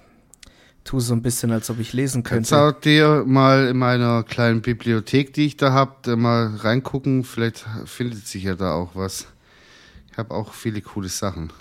tu 0.83 0.99
so 0.99 1.13
ein 1.13 1.21
bisschen, 1.21 1.51
als 1.51 1.69
ob 1.69 1.79
ich 1.79 1.93
lesen 1.93 2.23
Kannst 2.23 2.51
könnte. 2.51 2.77
auch 2.77 2.79
dir 2.79 3.23
mal 3.25 3.67
in 3.67 3.77
meiner 3.77 4.23
kleinen 4.23 4.61
Bibliothek, 4.61 5.33
die 5.33 5.45
ich 5.45 5.57
da 5.57 5.71
habe, 5.71 6.15
mal 6.15 6.55
reingucken. 6.55 7.23
Vielleicht 7.23 7.65
findet 7.85 8.27
sich 8.27 8.43
ja 8.43 8.55
da 8.55 8.73
auch 8.73 8.95
was. 8.95 9.27
Ich 10.11 10.17
habe 10.17 10.33
auch 10.33 10.53
viele 10.53 10.81
coole 10.81 11.09
Sachen 11.09 11.51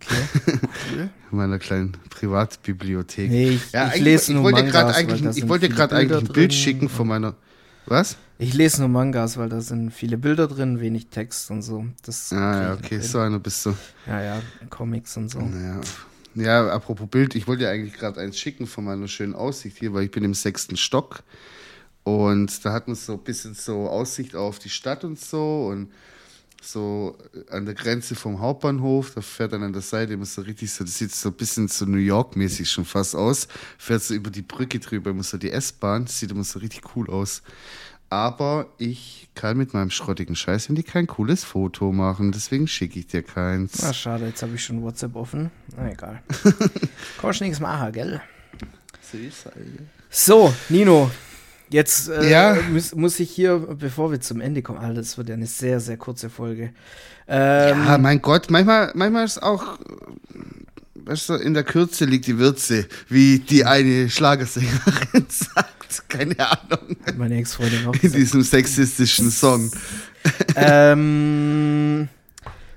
Okay. 0.00 0.22
Cool. 0.92 1.10
in 1.30 1.36
meiner 1.36 1.58
kleinen 1.58 1.92
Privatbibliothek. 2.08 3.30
Nee, 3.30 3.50
ich, 3.50 3.72
ja, 3.72 3.92
ich 3.94 4.00
lese 4.00 4.24
ich 4.24 4.34
nur 4.34 4.44
wollte 4.44 4.62
Mangas, 4.62 4.96
eigentlich, 4.96 5.36
ich 5.36 5.48
wollte 5.48 5.66
viele 5.66 5.76
gerade 5.76 5.96
eigentlich 5.96 6.18
ein 6.18 6.32
Bild 6.32 6.36
drin. 6.36 6.58
schicken 6.58 6.88
von 6.88 7.06
meiner. 7.06 7.34
Was? 7.86 8.16
Ich 8.38 8.54
lese 8.54 8.80
nur 8.80 8.88
Mangas, 8.88 9.36
weil 9.36 9.48
da 9.48 9.60
sind 9.60 9.90
viele 9.90 10.16
Bilder 10.16 10.46
drin, 10.46 10.80
wenig 10.80 11.08
Text 11.08 11.50
und 11.50 11.62
so. 11.62 11.86
Das 12.02 12.32
Ah, 12.32 12.62
ja, 12.62 12.72
okay, 12.74 13.00
so 13.00 13.18
einer 13.18 13.38
bist 13.38 13.66
du. 13.66 13.74
Ja, 14.06 14.22
ja, 14.22 14.42
Comics 14.70 15.16
und 15.16 15.28
so. 15.28 15.40
Naja. 15.40 15.80
Ja, 16.34 16.68
apropos 16.70 17.08
Bild, 17.08 17.34
ich 17.34 17.48
wollte 17.48 17.64
dir 17.64 17.70
eigentlich 17.70 17.94
gerade 17.94 18.20
eins 18.20 18.38
schicken 18.38 18.68
von 18.68 18.84
meiner 18.84 19.08
schönen 19.08 19.34
Aussicht 19.34 19.78
hier, 19.78 19.92
weil 19.92 20.04
ich 20.04 20.12
bin 20.12 20.22
im 20.22 20.34
sechsten 20.34 20.76
Stock 20.76 21.24
und 22.04 22.64
da 22.64 22.72
hat 22.72 22.86
man 22.86 22.94
so 22.94 23.14
ein 23.14 23.24
bisschen 23.24 23.54
so 23.54 23.88
Aussicht 23.88 24.36
auf 24.36 24.60
die 24.60 24.68
Stadt 24.68 25.02
und 25.02 25.18
so 25.18 25.66
und 25.66 25.90
so 26.62 27.16
an 27.50 27.64
der 27.64 27.74
Grenze 27.74 28.14
vom 28.14 28.38
Hauptbahnhof, 28.40 29.12
da 29.14 29.22
fährt 29.22 29.54
dann 29.54 29.64
an 29.64 29.72
der 29.72 29.82
Seite 29.82 30.12
immer 30.12 30.26
so 30.26 30.42
richtig 30.42 30.70
so, 30.72 30.84
das 30.84 30.98
sieht 30.98 31.12
so 31.12 31.30
ein 31.30 31.34
bisschen 31.34 31.66
so 31.66 31.84
New 31.84 31.98
York-mäßig 31.98 32.70
schon 32.70 32.84
fast 32.84 33.16
aus, 33.16 33.48
fährt 33.76 34.02
so 34.02 34.14
über 34.14 34.30
die 34.30 34.42
Brücke 34.42 34.78
drüber, 34.78 35.10
immer 35.10 35.24
so 35.24 35.36
die 35.36 35.50
S-Bahn, 35.50 36.06
sieht 36.06 36.30
immer 36.30 36.44
so 36.44 36.60
richtig 36.60 36.82
cool 36.94 37.10
aus. 37.10 37.42
Aber 38.12 38.66
ich 38.76 39.28
kann 39.36 39.56
mit 39.56 39.72
meinem 39.72 39.90
schrottigen 39.90 40.34
Scheißhandy 40.34 40.82
kein 40.82 41.06
cooles 41.06 41.44
Foto 41.44 41.92
machen, 41.92 42.32
deswegen 42.32 42.66
schicke 42.66 42.98
ich 42.98 43.06
dir 43.06 43.22
keins. 43.22 43.82
Ah, 43.84 43.92
schade, 43.92 44.26
jetzt 44.26 44.42
habe 44.42 44.56
ich 44.56 44.64
schon 44.64 44.82
WhatsApp 44.82 45.14
offen. 45.14 45.50
Na 45.76 45.90
egal. 45.92 46.20
Kannst 47.20 47.40
nichts 47.40 47.60
machen, 47.60 47.92
gell? 47.92 48.20
So, 50.10 50.52
Nino. 50.68 51.10
Jetzt 51.68 52.08
äh, 52.08 52.28
Ja? 52.28 52.56
muss, 52.70 52.96
muss 52.96 53.20
ich 53.20 53.30
hier, 53.30 53.58
bevor 53.58 54.10
wir 54.10 54.20
zum 54.20 54.40
Ende 54.40 54.60
kommen, 54.60 54.78
Alter, 54.80 54.94
das 54.94 55.16
wird 55.16 55.28
ja 55.28 55.36
eine 55.36 55.46
sehr, 55.46 55.78
sehr 55.78 55.96
kurze 55.96 56.28
Folge. 56.28 56.72
Ähm, 57.28 57.84
Ja, 57.86 57.96
mein 57.96 58.20
Gott, 58.20 58.50
manchmal, 58.50 58.90
manchmal 58.96 59.24
ist 59.24 59.40
auch, 59.40 59.78
weißt 60.96 61.28
du, 61.28 61.34
in 61.34 61.54
der 61.54 61.62
Kürze 61.62 62.06
liegt 62.06 62.26
die 62.26 62.38
Würze, 62.38 62.86
wie 63.08 63.38
die 63.38 63.64
eine 63.64 64.10
Schlagersängerin 64.10 65.26
sagt. 65.28 65.79
Keine 66.08 66.36
Ahnung. 66.38 66.96
meine 67.16 67.36
Ex-Freundin 67.38 67.86
auch 67.86 67.94
In 68.02 68.12
diesem 68.12 68.42
sexistischen 68.42 69.30
Song. 69.30 69.70
ähm, 70.56 72.08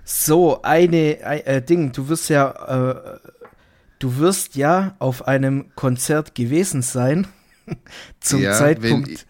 so, 0.04 0.62
eine, 0.62 1.20
ein, 1.24 1.40
äh, 1.46 1.62
Ding, 1.62 1.92
du 1.92 2.10
wirst 2.10 2.30
ja, 2.30 2.50
äh, 2.52 3.20
du 4.00 4.18
wirst 4.18 4.56
ja 4.56 4.96
auf 5.00 5.28
einem 5.28 5.74
Konzert 5.76 6.36
gewesen 6.36 6.82
sein 6.82 7.28
zum 8.20 8.42
Ja, 8.42 8.54
Zeitpunkt 8.54 9.26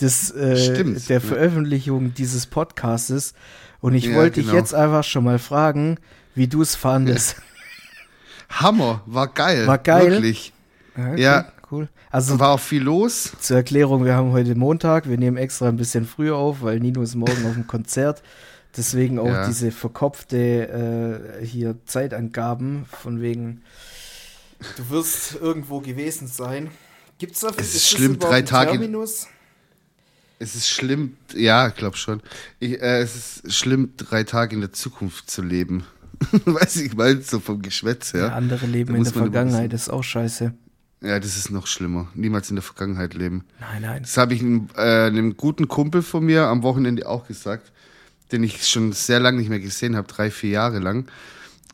des, 0.00 0.30
äh, 0.30 0.56
Stimmt, 0.56 1.08
der 1.08 1.20
ja. 1.20 1.26
Veröffentlichung 1.26 2.14
dieses 2.14 2.46
Podcastes. 2.46 3.34
Und 3.80 3.94
ich 3.94 4.06
Ja, 4.06 4.14
wollte 4.16 4.40
dich 4.40 4.46
genau. 4.46 4.58
jetzt 4.58 4.74
einfach 4.74 5.04
schon 5.04 5.24
mal 5.24 5.38
fragen, 5.38 5.98
wie 6.34 6.48
du 6.48 6.62
es 6.62 6.74
fandest. 6.74 7.36
Hammer, 8.50 9.02
war 9.06 9.28
geil. 9.28 9.66
War 9.66 9.78
geil? 9.78 10.10
Wirklich. 10.12 10.52
okay, 10.96 11.20
Ja. 11.20 11.52
Cool. 11.70 11.88
Also 12.10 12.38
War 12.38 12.50
auch 12.50 12.60
viel 12.60 12.82
los. 12.82 13.32
zur 13.40 13.56
Erklärung, 13.58 14.04
wir 14.04 14.14
haben 14.14 14.32
heute 14.32 14.54
Montag, 14.54 15.08
wir 15.08 15.18
nehmen 15.18 15.36
extra 15.36 15.68
ein 15.68 15.76
bisschen 15.76 16.06
früher 16.06 16.36
auf, 16.36 16.62
weil 16.62 16.80
Nino 16.80 17.02
ist 17.02 17.14
morgen 17.14 17.44
auf 17.46 17.54
dem 17.54 17.66
Konzert. 17.66 18.22
Deswegen 18.76 19.18
auch 19.18 19.26
Ja. 19.26 19.46
diese 19.46 19.70
verkopfte 19.70 21.38
äh, 21.40 21.44
hier 21.44 21.76
Zeitangaben 21.84 22.86
von 22.90 23.20
wegen, 23.20 23.62
du 24.76 24.90
wirst 24.90 25.34
irgendwo 25.36 25.80
gewesen 25.80 26.26
sein. 26.28 26.70
Gibt's 27.18 27.40
dafür 27.40 27.60
Es 27.60 27.74
ist 27.74 27.92
das 27.92 27.98
schlimm, 27.98 28.18
drei 28.18 28.42
Tage- 28.42 28.72
Terminus? 28.72 29.26
Es 30.38 30.54
ist 30.54 30.68
schlimm, 30.70 31.16
ja, 31.34 31.68
ich 31.68 31.74
glaube 31.74 31.96
schon. 31.96 32.22
Ich, 32.60 32.80
äh, 32.80 33.00
es 33.00 33.38
ist 33.38 33.54
schlimm, 33.56 33.94
drei 33.96 34.22
Tage 34.22 34.54
in 34.54 34.60
der 34.60 34.72
Zukunft 34.72 35.28
zu 35.28 35.42
leben. 35.42 35.84
Weiß 36.44 36.76
ich 36.76 36.94
mal, 36.94 37.20
so 37.22 37.40
vom 37.40 37.60
Geschwätz 37.60 38.12
her. 38.14 38.20
Ja, 38.26 38.28
andere 38.34 38.66
leben 38.66 38.92
Da 38.92 38.98
in 38.98 39.04
der 39.04 39.12
Vergangenheit, 39.12 39.72
das 39.72 39.82
ist 39.82 39.88
auch 39.90 40.04
scheiße. 40.04 40.52
Ja, 41.00 41.20
das 41.20 41.36
ist 41.36 41.50
noch 41.50 41.66
schlimmer. 41.66 42.08
Niemals 42.14 42.50
in 42.50 42.56
der 42.56 42.62
Vergangenheit 42.62 43.14
leben. 43.14 43.44
Nein, 43.60 43.82
nein. 43.82 44.02
Das 44.02 44.16
habe 44.16 44.34
ich 44.34 44.40
einem, 44.40 44.68
äh, 44.76 45.06
einem 45.06 45.36
guten 45.36 45.68
Kumpel 45.68 46.02
von 46.02 46.24
mir 46.24 46.46
am 46.46 46.62
Wochenende 46.62 47.08
auch 47.08 47.26
gesagt, 47.28 47.70
den 48.32 48.42
ich 48.42 48.66
schon 48.66 48.92
sehr 48.92 49.20
lange 49.20 49.38
nicht 49.38 49.48
mehr 49.48 49.60
gesehen 49.60 49.96
habe, 49.96 50.08
drei, 50.08 50.30
vier 50.30 50.50
Jahre 50.50 50.80
lang. 50.80 51.06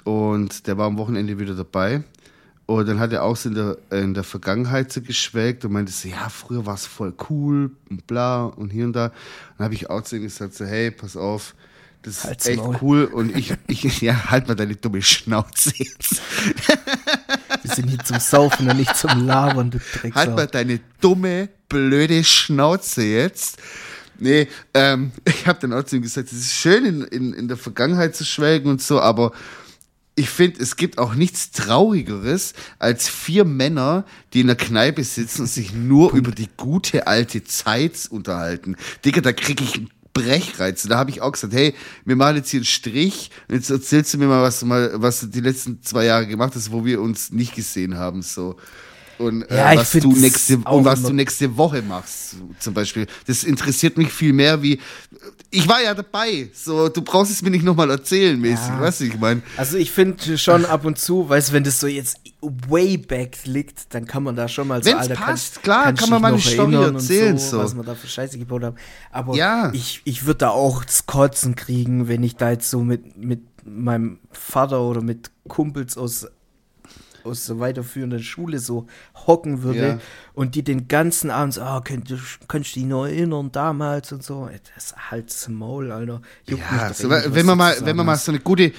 Und 0.04 0.66
der 0.66 0.76
war 0.76 0.86
am 0.86 0.98
Wochenende 0.98 1.38
wieder 1.38 1.54
dabei. 1.54 2.02
Und 2.66 2.88
dann 2.88 2.98
hat 2.98 3.12
er 3.12 3.22
auch 3.24 3.36
so 3.36 3.48
in 3.50 3.54
der, 3.54 3.78
in 3.90 4.14
der 4.14 4.24
Vergangenheit 4.24 4.92
so 4.92 5.00
geschwelgt 5.02 5.64
und 5.64 5.72
meinte 5.72 5.92
so, 5.92 6.08
ja, 6.08 6.28
früher 6.28 6.64
war 6.64 6.74
es 6.74 6.86
voll 6.86 7.14
cool 7.28 7.70
und 7.90 8.06
bla 8.06 8.44
und 8.44 8.70
hier 8.70 8.86
und 8.86 8.94
da. 8.94 9.10
Dann 9.58 9.64
habe 9.66 9.74
ich 9.74 9.90
auch 9.90 10.02
zu 10.02 10.16
ihm 10.16 10.22
gesagt, 10.22 10.54
so, 10.54 10.64
hey, 10.64 10.90
pass 10.90 11.16
auf, 11.16 11.54
das 12.02 12.18
ist 12.18 12.24
Halt's 12.24 12.46
echt 12.46 12.62
Maul. 12.62 12.78
cool. 12.80 13.04
Und 13.04 13.36
ich, 13.36 13.54
ich, 13.66 14.00
ja, 14.02 14.30
halt 14.30 14.48
mal 14.48 14.54
deine 14.54 14.76
dumme 14.76 15.02
Schnauze 15.02 15.72
jetzt. 15.76 16.22
Wir 17.64 17.74
sind 17.74 17.88
hier 17.88 17.98
zum 18.00 18.20
Saufen 18.20 18.68
und 18.68 18.76
nicht 18.76 18.94
zum 18.94 19.26
Labern, 19.26 19.70
du 19.70 19.78
Drecksau. 19.78 20.14
Halt 20.14 20.36
mal 20.36 20.46
deine 20.46 20.80
dumme, 21.00 21.48
blöde 21.70 22.22
Schnauze 22.22 23.02
jetzt. 23.02 23.56
Nee, 24.18 24.48
ähm, 24.74 25.12
ich 25.24 25.46
habe 25.46 25.60
dann 25.60 25.72
auch 25.72 25.82
zu 25.82 25.96
ihm 25.96 26.02
gesagt, 26.02 26.30
es 26.30 26.38
ist 26.38 26.52
schön, 26.52 26.84
in, 26.84 27.02
in, 27.04 27.32
in 27.32 27.48
der 27.48 27.56
Vergangenheit 27.56 28.14
zu 28.14 28.24
schwelgen 28.24 28.70
und 28.70 28.82
so, 28.82 29.00
aber 29.00 29.32
ich 30.14 30.28
finde, 30.28 30.62
es 30.62 30.76
gibt 30.76 30.98
auch 30.98 31.14
nichts 31.14 31.52
Traurigeres 31.52 32.52
als 32.78 33.08
vier 33.08 33.46
Männer, 33.46 34.04
die 34.34 34.42
in 34.42 34.46
der 34.46 34.56
Kneipe 34.56 35.02
sitzen 35.02 35.42
und 35.42 35.48
sich 35.48 35.72
nur 35.72 36.12
über 36.12 36.32
die 36.32 36.50
gute 36.56 37.06
alte 37.06 37.44
Zeit 37.44 38.08
unterhalten. 38.10 38.76
Digga, 39.06 39.22
da 39.22 39.32
krieg 39.32 39.62
ich 39.62 39.74
einen 39.74 39.90
Brechreiz. 40.14 40.84
Und 40.84 40.90
da 40.90 40.98
habe 40.98 41.10
ich 41.10 41.20
auch 41.20 41.32
gesagt, 41.32 41.52
hey, 41.52 41.74
wir 42.04 42.16
machen 42.16 42.36
jetzt 42.36 42.50
hier 42.50 42.58
einen 42.58 42.64
Strich 42.64 43.30
und 43.48 43.56
jetzt 43.56 43.68
erzählst 43.68 44.14
du 44.14 44.18
mir 44.18 44.26
mal, 44.26 44.42
was 44.42 44.60
du 44.60 44.66
mal, 44.66 44.90
was 44.94 45.20
du 45.20 45.26
die 45.26 45.40
letzten 45.40 45.82
zwei 45.82 46.06
Jahre 46.06 46.26
gemacht 46.26 46.54
hast, 46.54 46.72
wo 46.72 46.84
wir 46.84 47.02
uns 47.02 47.30
nicht 47.30 47.54
gesehen 47.54 47.98
haben, 47.98 48.22
so. 48.22 48.56
Und 49.18 49.42
äh, 49.50 49.56
Ja, 49.56 49.72
ich 49.72 49.80
was 49.80 49.92
du 49.92 50.12
nächste 50.12 50.56
und 50.58 50.84
was 50.84 51.02
du 51.02 51.12
nächste 51.12 51.56
Woche 51.56 51.82
machst, 51.82 52.36
zum 52.58 52.74
Beispiel. 52.74 53.06
Das 53.26 53.44
interessiert 53.44 53.96
mich 53.96 54.12
viel 54.12 54.32
mehr 54.32 54.62
wie, 54.62 54.80
ich 55.50 55.68
war 55.68 55.82
ja 55.82 55.94
dabei, 55.94 56.48
so, 56.52 56.88
du 56.88 57.02
brauchst 57.02 57.30
es 57.30 57.42
mir 57.42 57.50
nicht 57.50 57.64
nochmal 57.64 57.90
erzählen, 57.90 58.40
mäßig, 58.40 58.68
Ja. 58.68 58.80
weißt 58.80 59.00
du, 59.00 59.04
ich 59.04 59.18
meine. 59.18 59.42
Also 59.56 59.76
ich 59.76 59.90
finde 59.92 60.36
schon 60.38 60.64
ab 60.64 60.84
und 60.84 60.98
zu, 60.98 61.28
weißt 61.28 61.50
du, 61.50 61.52
wenn 61.52 61.64
das 61.64 61.78
so 61.80 61.86
jetzt 61.86 62.16
way 62.40 62.96
back 62.98 63.38
liegt, 63.44 63.94
dann 63.94 64.06
kann 64.06 64.22
man 64.22 64.36
da 64.36 64.48
schon 64.48 64.68
mal 64.68 64.82
so, 64.82 64.90
Wenn's 64.90 65.02
Alter, 65.02 65.14
passt, 65.14 65.54
kann, 65.56 65.62
klar, 65.62 65.84
kannst 65.84 66.02
kann 66.02 66.10
man 66.10 66.22
mal 66.22 66.32
eine 66.32 66.40
Story 66.40 66.74
erzählen, 66.74 67.38
so, 67.38 67.50
so. 67.52 67.58
was 67.58 67.74
man 67.74 67.86
da 67.86 67.94
für 67.94 68.06
Scheiße 68.08 68.38
gebaut 68.38 68.64
haben. 68.64 68.76
Aber 69.10 69.34
Ja. 69.36 69.70
ich, 69.72 70.02
ich 70.04 70.26
würde 70.26 70.38
da 70.38 70.48
auch 70.50 70.84
das 70.84 71.06
Kotzen 71.06 71.54
kriegen, 71.54 72.08
wenn 72.08 72.22
ich 72.22 72.36
da 72.36 72.50
jetzt 72.50 72.68
so 72.70 72.80
mit, 72.80 73.16
mit 73.16 73.40
meinem 73.64 74.18
Vater 74.32 74.82
oder 74.82 75.00
mit 75.02 75.30
Kumpels 75.48 75.96
aus 75.96 76.26
aus 77.24 77.46
der 77.46 77.58
weiterführenden 77.58 78.22
Schule 78.22 78.58
so 78.58 78.86
hocken 79.26 79.62
würde 79.62 79.86
Ja. 79.88 79.98
und 80.34 80.54
die 80.54 80.62
den 80.62 80.88
ganzen 80.88 81.30
Abend 81.30 81.54
so, 81.54 81.62
ah, 81.62 81.80
könnt, 81.80 82.12
könntest 82.48 82.76
du 82.76 82.80
dich 82.80 82.88
noch 82.88 83.06
erinnern 83.06 83.50
damals 83.50 84.12
und 84.12 84.22
so. 84.22 84.48
Das 84.74 84.94
halt's 85.10 85.48
Maul, 85.48 85.90
Alter. 85.90 86.20
Juckt 86.46 86.62
Ja, 86.70 86.92
so, 86.92 87.08
wenn 87.10 87.46
man 87.46 87.58
mal, 87.58 87.76
wenn 87.82 87.96
man 87.96 88.06
mal 88.06 88.16
so 88.16 88.30
eine 88.30 88.40
gute, 88.40 88.72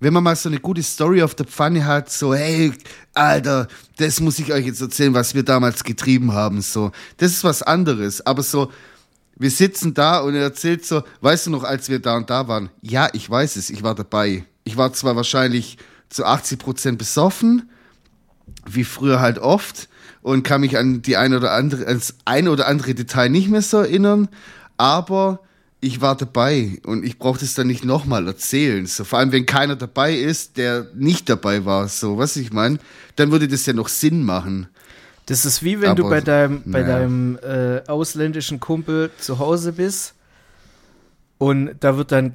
wenn 0.00 0.12
man 0.12 0.22
mal 0.22 0.36
so 0.36 0.48
eine 0.48 0.60
gute 0.60 0.82
Story 0.82 1.22
auf 1.22 1.34
der 1.34 1.46
Pfanne 1.46 1.84
hat, 1.84 2.10
so, 2.10 2.32
hey, 2.34 2.72
Alter, 3.14 3.66
das 3.96 4.20
muss 4.20 4.38
ich 4.38 4.52
euch 4.52 4.66
jetzt 4.66 4.80
erzählen, 4.80 5.12
was 5.12 5.34
wir 5.34 5.42
damals 5.42 5.82
getrieben 5.82 6.32
haben, 6.32 6.60
so. 6.62 6.92
Das 7.16 7.32
ist 7.32 7.42
was 7.42 7.62
anderes, 7.62 8.24
aber 8.24 8.42
so, 8.44 8.70
wir 9.40 9.50
sitzen 9.50 9.94
da 9.94 10.20
und 10.20 10.34
er 10.34 10.42
erzählt 10.42 10.84
so, 10.84 11.02
weißt 11.20 11.46
du 11.46 11.50
noch, 11.50 11.64
als 11.64 11.88
wir 11.88 11.98
da 12.00 12.16
und 12.16 12.30
da 12.30 12.46
waren? 12.48 12.70
Ja, 12.80 13.08
ich 13.12 13.28
weiß 13.28 13.56
es, 13.56 13.70
ich 13.70 13.82
war 13.82 13.94
dabei. 13.94 14.44
Ich 14.64 14.76
war 14.76 14.92
zwar 14.92 15.16
wahrscheinlich 15.16 15.78
zu 16.08 16.24
80 16.24 16.58
Prozent 16.58 16.98
besoffen, 16.98 17.68
wie 18.74 18.84
früher 18.84 19.20
halt 19.20 19.38
oft 19.38 19.88
und 20.22 20.42
kann 20.42 20.60
mich 20.60 20.76
an 20.76 21.02
die 21.02 21.16
ein 21.16 21.34
oder 21.34 21.52
andere, 21.52 21.86
ans 21.86 22.14
ein 22.24 22.48
oder 22.48 22.66
andere 22.66 22.94
Detail 22.94 23.28
nicht 23.28 23.48
mehr 23.48 23.62
so 23.62 23.78
erinnern, 23.78 24.28
aber 24.76 25.40
ich 25.80 26.00
war 26.00 26.16
dabei 26.16 26.78
und 26.84 27.04
ich 27.04 27.18
brauche 27.18 27.38
das 27.38 27.54
dann 27.54 27.68
nicht 27.68 27.84
nochmal 27.84 28.26
erzählen. 28.26 28.86
So, 28.86 29.04
vor 29.04 29.20
allem, 29.20 29.30
wenn 29.30 29.46
keiner 29.46 29.76
dabei 29.76 30.14
ist, 30.14 30.56
der 30.56 30.88
nicht 30.94 31.28
dabei 31.28 31.64
war, 31.64 31.88
so, 31.88 32.18
was 32.18 32.36
ich 32.36 32.52
meine, 32.52 32.78
dann 33.16 33.30
würde 33.30 33.46
das 33.46 33.64
ja 33.66 33.72
noch 33.72 33.88
Sinn 33.88 34.24
machen. 34.24 34.66
Das 35.26 35.44
ist 35.44 35.62
wie 35.62 35.80
wenn 35.80 35.90
Aber, 35.90 36.02
du 36.02 36.08
bei 36.08 36.20
deinem, 36.20 36.62
bei 36.64 36.82
naja. 36.82 36.98
deinem 36.98 37.38
äh, 37.42 37.82
ausländischen 37.86 38.60
Kumpel 38.60 39.10
zu 39.18 39.38
Hause 39.38 39.72
bist 39.72 40.14
und 41.38 41.70
da 41.80 41.96
wird 41.96 42.12
dann, 42.12 42.32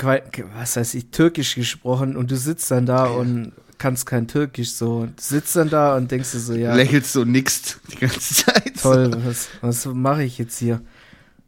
was 0.56 0.78
heißt 0.78 0.96
ich, 0.96 1.08
Türkisch 1.08 1.56
gesprochen 1.56 2.16
und 2.16 2.32
du 2.32 2.38
sitzt 2.38 2.72
dann 2.72 2.86
da 2.86 3.06
und 3.06 3.52
kannst 3.78 4.06
kein 4.06 4.28
Türkisch 4.28 4.72
so. 4.72 5.00
Und 5.00 5.20
sitzt 5.20 5.58
dann 5.58 5.70
da 5.70 5.98
und 5.98 6.10
denkst 6.10 6.32
dir 6.32 6.40
so, 6.40 6.54
ja, 6.54 6.74
Lächelst 6.74 7.12
so 7.12 7.26
nickst 7.26 7.80
die 7.92 7.98
ganze 7.98 8.34
Zeit. 8.46 8.82
toll, 8.82 9.12
was, 9.26 9.50
was 9.60 9.86
mache 9.88 10.24
ich 10.24 10.38
jetzt 10.38 10.58
hier? 10.58 10.82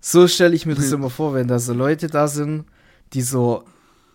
So 0.01 0.27
stelle 0.27 0.53
ich 0.53 0.65
mir 0.65 0.75
das 0.75 0.91
immer 0.91 1.09
vor, 1.09 1.33
wenn 1.33 1.47
da 1.47 1.57
so 1.57 1.73
Leute 1.73 2.07
da 2.07 2.27
sind, 2.27 2.65
die 3.13 3.21
so 3.21 3.63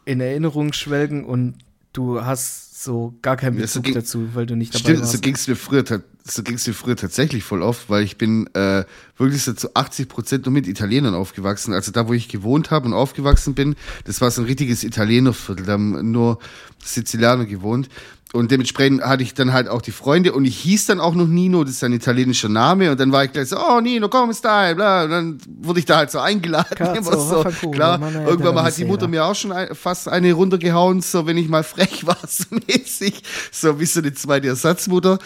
in 0.05 0.21
Erinnerung 0.21 0.73
schwelgen 0.73 1.25
und 1.25 1.57
du 1.93 2.23
hast 2.25 2.70
so 2.85 3.15
gar 3.23 3.37
keinen 3.37 3.59
Ja, 3.59 3.67
so 3.67 3.81
Bezug 3.81 3.85
ging- 3.85 3.95
dazu, 3.95 4.29
weil 4.35 4.47
du 4.47 4.57
nicht 4.57 4.75
dabei 4.75 4.81
Stimmt, 4.85 5.01
warst. 5.01 5.13
so 5.13 5.19
ging 5.19 5.35
es 5.35 5.47
mir 5.49 5.57
früher, 5.57 5.85
so 6.25 6.43
ging's 6.43 6.67
mir 6.67 6.73
früher 6.75 6.97
tatsächlich 6.97 7.45
voll 7.45 7.63
oft, 7.63 7.91
weil 7.91 8.03
ich 8.05 8.17
bin 8.19 8.47
äh, 8.55 8.85
wirklich 9.17 9.43
so 9.43 9.53
zu 9.53 9.75
80 9.75 10.09
Prozent 10.09 10.47
nur 10.47 10.53
mit 10.53 10.67
Italienern 10.67 11.15
aufgewachsen. 11.15 11.73
Also 11.75 11.93
da, 11.93 12.09
wo 12.09 12.13
ich 12.13 12.29
gewohnt 12.29 12.71
habe 12.71 12.87
und 12.87 12.95
aufgewachsen 12.95 13.55
bin, 13.55 13.77
das 14.05 14.21
war 14.21 14.31
so 14.31 14.43
ein 14.43 14.47
richtiges 14.47 14.85
Italienerviertel, 14.85 15.67
da 15.67 15.73
haben 15.73 16.11
nur 16.11 16.39
Sizilianer 16.83 17.47
gewohnt. 17.47 17.89
Und 18.33 18.53
dementsprechend 18.53 19.03
hatte 19.03 19.25
ich 19.25 19.35
dann 19.35 19.53
halt 19.53 19.69
auch 19.69 19.83
die 19.83 19.91
Freunde 19.91 20.33
und 20.33 20.45
ich 20.45 20.57
hieß 20.59 20.87
dann 20.87 21.01
auch 21.01 21.15
noch 21.15 21.27
Nino, 21.27 21.65
das 21.65 21.75
ist 21.75 21.85
ein 21.85 21.93
italienischer 21.93 22.49
Name. 22.49 22.93
Und 22.93 23.01
dann 23.01 23.11
war 23.11 23.25
ich 23.25 23.33
gleich 23.33 23.49
so, 23.49 23.59
oh 23.59 23.81
Nino, 23.81 24.09
komm, 24.09 24.33
stai, 24.33 24.75
bla. 24.75 25.05
Und 25.05 25.11
dann 25.11 25.39
wurde 25.61 25.81
ich 25.81 25.87
da 25.87 25.97
halt 25.97 26.13
so 26.13 26.21
eingeladen. 26.21 26.77
Cazzo, 26.77 26.99
Immer 26.99 27.51
so, 27.51 27.71
klar, 27.71 27.99
Mann, 27.99 28.15
irgendwann 28.15 28.55
mal 28.55 28.63
hat 28.63 28.77
die 28.77 28.85
Mutter 28.85 29.09
mir 29.09 29.25
auch 29.25 29.35
schon 29.35 29.51
ein, 29.51 29.75
fast 29.75 30.09
eine 30.09 30.33
runtergehauen, 30.33 31.01
so 31.01 31.27
wenn 31.27 31.37
ich 31.39 31.49
mal 31.49 31.65
frech 31.65 32.07
war, 32.07 32.19
so 32.27 32.45
mäßig. 32.69 33.23
So 33.51 33.81
wie 33.81 33.87
so 33.87 34.01
eine 34.01 34.15
zweite 34.15 34.47
Ersatzmutter. 34.47 35.19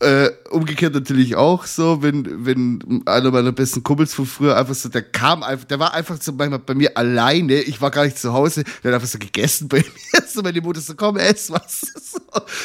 Äh, 0.00 0.30
umgekehrt 0.64 0.94
natürlich 0.94 1.36
auch 1.36 1.66
so, 1.66 2.02
wenn, 2.02 2.46
wenn 2.46 3.02
einer 3.04 3.30
meiner 3.30 3.52
besten 3.52 3.82
Kumpels 3.82 4.14
von 4.14 4.24
früher 4.24 4.56
einfach 4.56 4.74
so, 4.74 4.88
der 4.88 5.02
kam 5.02 5.42
einfach, 5.42 5.66
der 5.66 5.78
war 5.78 5.92
einfach 5.92 6.18
so 6.18 6.32
manchmal 6.32 6.58
bei 6.58 6.74
mir 6.74 6.96
alleine, 6.96 7.60
ich 7.60 7.82
war 7.82 7.90
gar 7.90 8.06
nicht 8.06 8.16
zu 8.16 8.32
Hause, 8.32 8.64
der 8.82 8.90
hat 8.90 8.94
einfach 8.94 9.12
so 9.12 9.18
gegessen 9.18 9.68
bei 9.68 9.78
mir, 10.12 10.22
so 10.26 10.40
meine 10.40 10.62
Mutter 10.62 10.80
so, 10.80 10.94
komm, 10.94 11.18
ess 11.18 11.50
was, 11.50 11.80
so, 12.12 12.18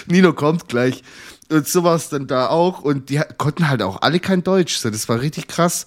Nino 0.08 0.32
kommt 0.32 0.70
gleich. 0.70 1.04
Und 1.52 1.68
so 1.68 1.84
war 1.84 1.96
es 1.96 2.08
dann 2.08 2.28
da 2.28 2.48
auch 2.48 2.82
und 2.82 3.10
die 3.10 3.20
konnten 3.38 3.68
halt 3.68 3.82
auch 3.82 4.02
alle 4.02 4.22
kein 4.22 4.44
Deutsch, 4.44 4.78
so, 4.78 4.90
das 4.90 5.10
war 5.10 5.20
richtig 5.20 5.48
krass 5.48 5.86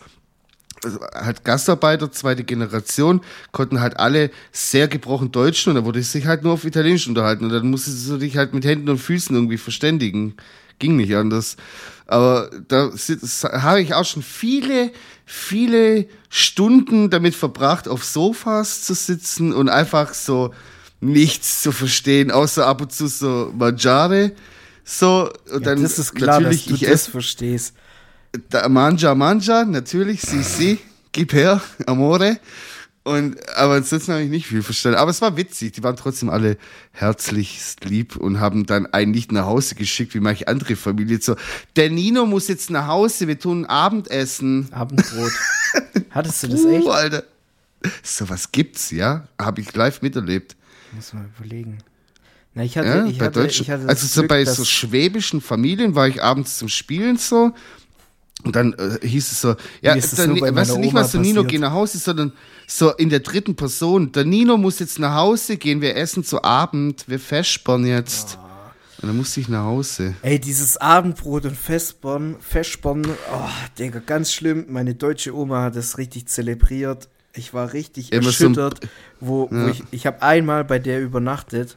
also 0.84 0.98
halt 1.14 1.44
Gastarbeiter, 1.44 2.10
zweite 2.10 2.42
Generation, 2.42 3.20
konnten 3.52 3.80
halt 3.80 4.00
alle 4.00 4.32
sehr 4.50 4.88
gebrochen 4.88 5.30
Deutsch 5.30 5.68
und 5.68 5.76
da 5.76 5.84
wurde 5.84 6.02
sich 6.02 6.26
halt 6.26 6.42
nur 6.42 6.54
auf 6.54 6.64
Italienisch 6.64 7.06
unterhalten 7.06 7.44
und 7.44 7.52
dann 7.52 7.70
musstest 7.70 8.10
du 8.10 8.18
dich 8.18 8.36
halt 8.36 8.52
mit 8.52 8.64
Händen 8.64 8.88
und 8.88 8.98
Füßen 8.98 9.34
irgendwie 9.34 9.58
verständigen. 9.58 10.34
Ging 10.82 10.96
nicht 10.96 11.14
anders. 11.14 11.56
Aber 12.08 12.50
da 12.66 12.90
habe 13.52 13.80
ich 13.80 13.94
auch 13.94 14.04
schon 14.04 14.24
viele, 14.24 14.90
viele 15.24 16.06
Stunden 16.28 17.08
damit 17.08 17.36
verbracht, 17.36 17.86
auf 17.86 18.04
Sofas 18.04 18.82
zu 18.82 18.94
sitzen 18.94 19.52
und 19.52 19.68
einfach 19.68 20.12
so 20.12 20.52
nichts 21.00 21.62
zu 21.62 21.70
verstehen, 21.70 22.32
außer 22.32 22.66
ab 22.66 22.80
und 22.80 22.92
zu 22.92 23.06
so 23.06 23.52
Mangiare. 23.56 24.32
So, 24.84 25.30
und 25.52 25.64
ja, 25.64 25.74
dann 25.74 25.82
das 25.82 26.00
ist 26.00 26.14
klar, 26.16 26.40
natürlich, 26.40 26.64
dass 26.64 26.68
du 26.68 26.74
ich 26.74 26.80
das 26.80 26.90
esse 26.90 27.10
verstehst. 27.12 27.74
da, 28.50 28.68
Manja, 28.68 29.14
Manja, 29.14 29.64
natürlich, 29.64 30.20
si, 30.20 30.42
si, 30.42 30.78
gib 31.12 31.32
her, 31.32 31.60
Amore. 31.86 32.40
Und, 33.04 33.48
aber 33.56 33.74
ansonsten 33.74 34.12
habe 34.12 34.22
ich 34.22 34.30
nicht 34.30 34.46
viel 34.46 34.62
verstanden. 34.62 34.98
Aber 34.98 35.10
es 35.10 35.20
war 35.20 35.36
witzig. 35.36 35.72
Die 35.72 35.82
waren 35.82 35.96
trotzdem 35.96 36.30
alle 36.30 36.56
herzlichst 36.92 37.84
lieb 37.84 38.16
und 38.16 38.38
haben 38.38 38.64
dann 38.64 38.86
einen 38.86 39.10
nicht 39.10 39.32
nach 39.32 39.46
Hause 39.46 39.74
geschickt, 39.74 40.14
wie 40.14 40.20
manche 40.20 40.46
andere 40.46 40.76
Familie. 40.76 41.20
So, 41.20 41.34
der 41.74 41.90
Nino 41.90 42.26
muss 42.26 42.46
jetzt 42.46 42.70
nach 42.70 42.86
Hause, 42.86 43.26
wir 43.26 43.38
tun 43.38 43.66
Abendessen. 43.66 44.72
Abendbrot. 44.72 45.32
Hattest 46.10 46.44
du 46.44 46.48
das 46.48 46.64
echt? 46.64 46.86
Uh, 46.86 46.90
Alter. 46.90 47.24
So 48.04 48.28
was 48.28 48.52
gibt's, 48.52 48.92
ja? 48.92 49.26
Habe 49.40 49.60
ich 49.60 49.74
live 49.74 50.02
miterlebt. 50.02 50.54
Muss 50.92 51.12
mal 51.12 51.28
überlegen. 51.36 51.78
Na, 52.54 52.62
ich 52.62 52.78
hatte, 52.78 52.88
Ja, 52.88 53.06
ich 53.06 53.18
bei 53.18 53.26
hatte, 53.26 53.46
ich 53.46 53.70
hatte 53.70 53.88
also 53.88 54.06
so 54.06 54.20
Glück, 54.20 54.28
bei 54.28 54.44
so 54.44 54.64
schwäbischen 54.64 55.40
Familien 55.40 55.96
war 55.96 56.06
ich 56.06 56.22
abends 56.22 56.58
zum 56.58 56.68
Spielen 56.68 57.16
so 57.16 57.52
und 58.44 58.56
dann 58.56 58.74
äh, 58.74 59.06
hieß 59.06 59.32
es 59.32 59.40
so, 59.40 59.56
ja, 59.80 59.94
dann, 59.94 60.40
weißt 60.40 60.72
du 60.72 60.78
nicht 60.78 60.92
mal 60.92 61.04
so 61.04 61.18
Nino 61.18 61.44
geh 61.44 61.58
nach 61.58 61.72
Hause, 61.72 61.98
sondern 61.98 62.32
so 62.66 62.90
in 62.92 63.10
der 63.10 63.20
dritten 63.20 63.56
Person. 63.56 64.12
Der 64.12 64.24
Nino 64.24 64.56
muss 64.56 64.78
jetzt 64.78 64.98
nach 64.98 65.14
Hause 65.14 65.56
gehen, 65.56 65.80
wir 65.80 65.96
essen 65.96 66.24
zu 66.24 66.42
Abend, 66.44 67.04
wir 67.08 67.18
vespern 67.18 67.86
jetzt. 67.86 68.38
Ah. 68.40 68.72
Und 69.00 69.08
dann 69.08 69.16
musste 69.16 69.40
ich 69.40 69.48
nach 69.48 69.64
Hause. 69.64 70.14
Ey, 70.22 70.38
dieses 70.38 70.76
Abendbrot 70.76 71.44
und 71.46 71.56
Festborn, 71.56 72.36
Festborn, 72.40 73.04
oh, 73.04 73.48
Digga, 73.76 73.98
ganz 73.98 74.32
schlimm. 74.32 74.66
Meine 74.68 74.94
deutsche 74.94 75.34
Oma 75.36 75.62
hat 75.62 75.74
das 75.76 75.98
richtig 75.98 76.28
zelebriert. 76.28 77.08
Ich 77.34 77.52
war 77.52 77.72
richtig 77.72 78.12
Immer 78.12 78.22
so 78.22 78.28
erschüttert, 78.28 78.80
wo, 79.18 79.48
wo 79.50 79.54
Ja. 79.56 79.68
ich, 79.68 79.82
ich 79.90 80.06
habe 80.06 80.22
einmal 80.22 80.64
bei 80.64 80.78
der 80.78 81.00
übernachtet 81.00 81.76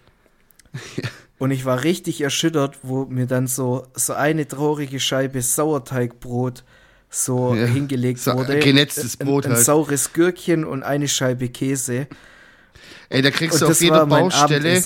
und 1.39 1.49
ich 1.51 1.65
war 1.65 1.83
richtig 1.83 2.21
erschüttert, 2.21 2.77
wo 2.83 3.05
mir 3.05 3.25
dann 3.25 3.47
so, 3.47 3.87
so 3.95 4.13
eine 4.13 4.47
traurige 4.47 4.99
Scheibe 4.99 5.41
Sauerteigbrot 5.41 6.63
so 7.09 7.55
Ja, 7.55 7.65
hingelegt 7.65 8.19
so 8.19 8.33
wurde. 8.33 8.59
genetztes 8.59 9.19
ein, 9.19 9.25
Brot 9.25 9.45
ein, 9.45 9.51
ein 9.51 9.55
halt. 9.57 9.65
saures 9.65 10.13
Gürkchen 10.13 10.65
und 10.65 10.83
eine 10.83 11.07
Scheibe 11.07 11.49
Käse. 11.49 12.07
Ey, 13.09 13.21
da 13.21 13.31
kriegst 13.31 13.61
Und 13.61 13.67
du 13.67 13.71
auf 13.71 13.81
jeder 13.81 14.05
Baustelle, 14.05 14.81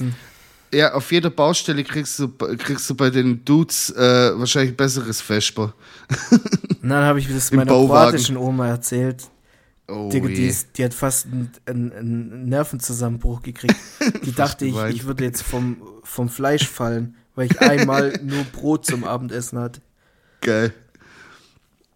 ja, 0.73 0.93
auf 0.93 1.11
jeder 1.11 1.29
Baustelle 1.29 1.83
kriegst 1.83 2.19
du, 2.19 2.27
kriegst 2.29 2.89
du 2.89 2.95
bei 2.95 3.09
den 3.09 3.43
Dudes 3.43 3.89
äh, 3.91 4.37
wahrscheinlich 4.37 4.75
besseres 4.77 5.21
Vesper. 5.21 5.73
Dann 6.81 7.03
habe 7.03 7.19
ich 7.19 7.27
das 7.27 7.51
meiner 7.51 7.71
Bauwagen. 7.71 8.09
kroatischen 8.11 8.37
Oma 8.37 8.67
erzählt. 8.67 9.23
Oh, 9.87 10.09
die, 10.11 10.19
je. 10.19 10.47
ist, 10.47 10.77
die 10.77 10.85
hat 10.85 10.93
fast 10.93 11.27
einen, 11.65 11.91
einen, 11.91 12.47
Nervenzusammenbruch 12.47 13.41
gekriegt. 13.41 13.75
Die 14.23 14.33
dachte, 14.33 14.65
ich, 14.65 14.75
ich 14.75 15.05
würde 15.05 15.23
jetzt 15.23 15.41
vom, 15.41 15.77
vom 16.03 16.29
Fleisch 16.29 16.67
fallen, 16.67 17.15
weil 17.33 17.47
ich 17.47 17.59
einmal 17.59 18.13
nur 18.23 18.43
Brot 18.43 18.85
zum 18.85 19.03
Abendessen 19.03 19.57
hatte. 19.57 19.81
Geil. 20.41 20.73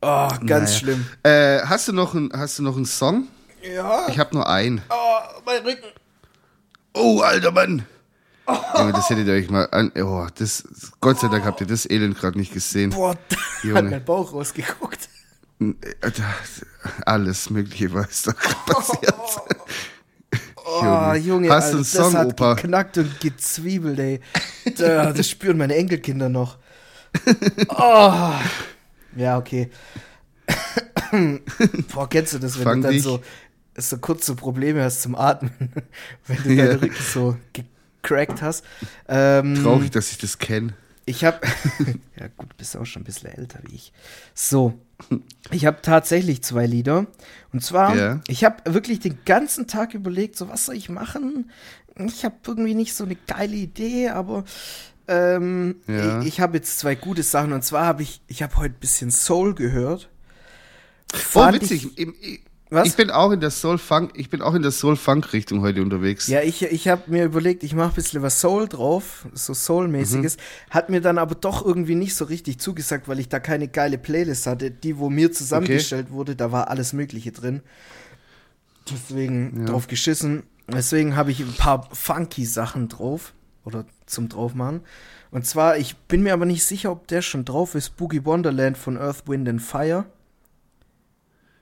Oh, 0.03 0.27
ganz 0.45 0.49
Naja. 0.49 0.67
schlimm. 0.67 1.05
Äh, 1.23 1.59
hast 1.61 1.87
du 1.87 1.93
noch 1.93 2.13
einen, 2.13 2.31
hast 2.33 2.59
du 2.59 2.63
noch 2.63 2.75
einen 2.75 2.85
Song? 2.85 3.27
Ja. 3.61 4.07
Ich 4.09 4.19
habe 4.19 4.35
nur 4.35 4.47
einen. 4.49 4.81
Oh, 4.89 5.41
mein 5.45 5.61
Rücken. 5.63 5.87
Oh, 6.93 7.21
alter 7.21 7.51
Mann. 7.51 7.85
Junge, 8.77 8.91
das 8.91 9.09
hättet 9.09 9.27
ihr 9.27 9.33
euch 9.35 9.49
mal 9.49 9.67
an. 9.71 9.91
Oh, 9.95 10.27
das, 10.35 10.63
Gott 10.99 11.19
sei 11.19 11.29
Dank 11.29 11.45
habt 11.45 11.61
ihr 11.61 11.67
das 11.67 11.89
Elend 11.89 12.17
gerade 12.19 12.37
nicht 12.37 12.53
gesehen. 12.53 12.89
Boah, 12.89 13.15
da 13.29 13.37
Junge. 13.63 13.77
hat 13.77 13.89
mein 13.91 14.03
Bauch 14.05 14.33
rausgeguckt. 14.33 15.07
Äh, 15.61 15.73
Alles 17.05 17.49
Mögliche 17.49 17.93
war 17.93 18.05
es 18.09 18.23
da 18.23 18.33
passiert. 18.65 19.13
Oh, 20.65 21.13
Junge, 21.13 21.49
Hast 21.49 21.71
du 21.71 21.77
einen 21.77 21.85
Song, 21.85 22.11
das 22.13 22.21
hat 22.21 22.27
Opa? 22.27 22.53
geknackt 22.55 22.97
und 22.97 23.19
gezwiebelt, 23.21 23.99
ey. 23.99 24.19
Da, 24.77 25.11
das 25.13 25.29
spüren 25.29 25.57
meine 25.57 25.75
Enkelkinder 25.75 26.27
noch. 26.29 26.57
Oh. 27.69 28.13
Ja, 29.15 29.37
okay. 29.37 29.69
Boah, 31.93 32.09
kennst 32.09 32.33
du 32.33 32.39
das, 32.39 32.57
wenn 32.57 32.63
Fang 32.63 32.77
du 32.81 32.87
dann 32.87 32.93
dich. 32.93 33.03
so, 33.03 33.21
so 33.77 33.97
kurze 33.97 34.35
Probleme 34.35 34.83
hast 34.83 35.01
zum 35.01 35.15
Atmen, 35.15 35.51
wenn 36.27 36.43
du 36.43 36.53
Ja. 36.53 36.65
deinen 36.67 36.79
Rücken 36.79 37.03
so 37.03 37.37
gecrackt 38.01 38.41
hast. 38.41 38.63
Ähm, 39.07 39.59
Traurig, 39.61 39.91
dass 39.91 40.11
ich 40.11 40.17
das 40.17 40.37
kenne. 40.39 40.73
ich 41.05 41.23
habe, 41.23 41.39
ja 42.19 42.27
gut, 42.37 42.51
du 42.51 42.55
bist 42.57 42.75
auch 42.77 42.85
schon 42.85 43.01
ein 43.01 43.05
bisschen 43.05 43.29
älter 43.29 43.59
wie 43.67 43.75
ich. 43.75 43.93
So, 44.33 44.73
ich 45.51 45.65
habe 45.65 45.79
tatsächlich 45.81 46.43
zwei 46.43 46.65
Lieder. 46.65 47.05
Und 47.51 47.63
zwar, 47.63 47.95
Ja. 47.95 48.21
ich 48.27 48.43
habe 48.43 48.73
wirklich 48.73 48.99
den 48.99 49.17
ganzen 49.25 49.67
Tag 49.67 49.93
überlegt, 49.93 50.35
so 50.37 50.49
was 50.49 50.65
soll 50.65 50.75
ich 50.75 50.89
machen? 50.89 51.51
Ich 51.95 52.25
habe 52.25 52.35
irgendwie 52.47 52.73
nicht 52.73 52.95
so 52.95 53.03
eine 53.03 53.15
geile 53.27 53.55
Idee, 53.55 54.09
aber 54.09 54.45
ähm, 55.07 55.75
Ja. 55.87 56.21
ich, 56.21 56.27
ich 56.27 56.39
habe 56.41 56.57
jetzt 56.57 56.79
zwei 56.79 56.95
gute 56.95 57.23
Sachen. 57.23 57.53
Und 57.53 57.63
zwar 57.63 57.85
habe 57.85 58.03
ich, 58.03 58.21
ich 58.27 58.41
habe 58.43 58.55
heute 58.57 58.75
ein 58.75 58.79
bisschen 58.79 59.11
Soul 59.11 59.53
gehört. 59.55 60.09
Oh, 61.13 61.17
Fand 61.17 61.61
witzig. 61.61 61.89
Ich, 61.97 62.07
Ich, 62.21 62.41
Was? 62.69 62.87
ich 62.87 62.95
bin 62.95 63.11
auch 63.11 63.31
in 63.31 63.39
der 63.39 63.51
Soul 63.51 63.77
Funk, 63.77 64.13
ich 64.15 64.31
bin 64.31 64.41
auch 64.41 64.55
in 64.55 64.63
der 64.63 64.71
Soul 64.71 64.95
Funk 64.95 65.31
Richtung 65.33 65.61
heute 65.61 65.83
unterwegs. 65.83 66.25
ja, 66.27 66.41
ich, 66.41 66.63
ich 66.63 66.87
habe 66.87 67.03
mir 67.11 67.25
überlegt, 67.25 67.61
ich 67.63 67.75
mache 67.75 67.89
ein 67.89 67.93
bisschen 67.95 68.23
was 68.23 68.41
Soul 68.41 68.67
drauf, 68.67 69.27
so 69.33 69.53
Soul-mäßiges. 69.53 70.37
Hat 70.71 70.89
mir 70.89 70.99
dann 70.99 71.19
aber 71.19 71.35
doch 71.35 71.63
irgendwie 71.63 71.93
nicht 71.93 72.15
so 72.15 72.25
richtig 72.25 72.57
zugesagt, 72.59 73.07
weil 73.07 73.19
ich 73.19 73.29
da 73.29 73.39
keine 73.39 73.67
geile 73.67 73.99
Playlist 73.99 74.47
hatte. 74.47 74.71
Die, 74.71 74.97
wo 74.97 75.11
mir 75.11 75.31
zusammengestellt 75.31 76.09
wurde, 76.09 76.35
da 76.35 76.51
war 76.51 76.69
alles 76.69 76.93
Mögliche 76.93 77.31
drin. 77.31 77.61
Deswegen 78.91 79.59
Ja. 79.61 79.65
drauf 79.67 79.87
geschissen. 79.87 80.43
Deswegen 80.67 81.15
habe 81.15 81.29
ich 81.31 81.41
ein 81.41 81.53
paar 81.53 81.89
funky 81.93 82.45
Sachen 82.45 82.89
drauf. 82.89 83.33
Oder 83.65 83.85
zum 84.05 84.27
draufmachen. 84.29 84.81
Und 85.31 85.45
zwar, 85.45 85.77
ich 85.77 85.95
bin 85.95 86.21
mir 86.23 86.33
aber 86.33 86.45
nicht 86.45 86.63
sicher, 86.63 86.91
ob 86.91 87.07
der 87.07 87.21
schon 87.21 87.45
drauf 87.45 87.75
ist. 87.75 87.95
Boogie 87.97 88.25
Wonderland 88.25 88.77
von 88.77 88.97
Earth, 88.97 89.27
Wind 89.27 89.47
and 89.47 89.61
Fire. 89.61 90.05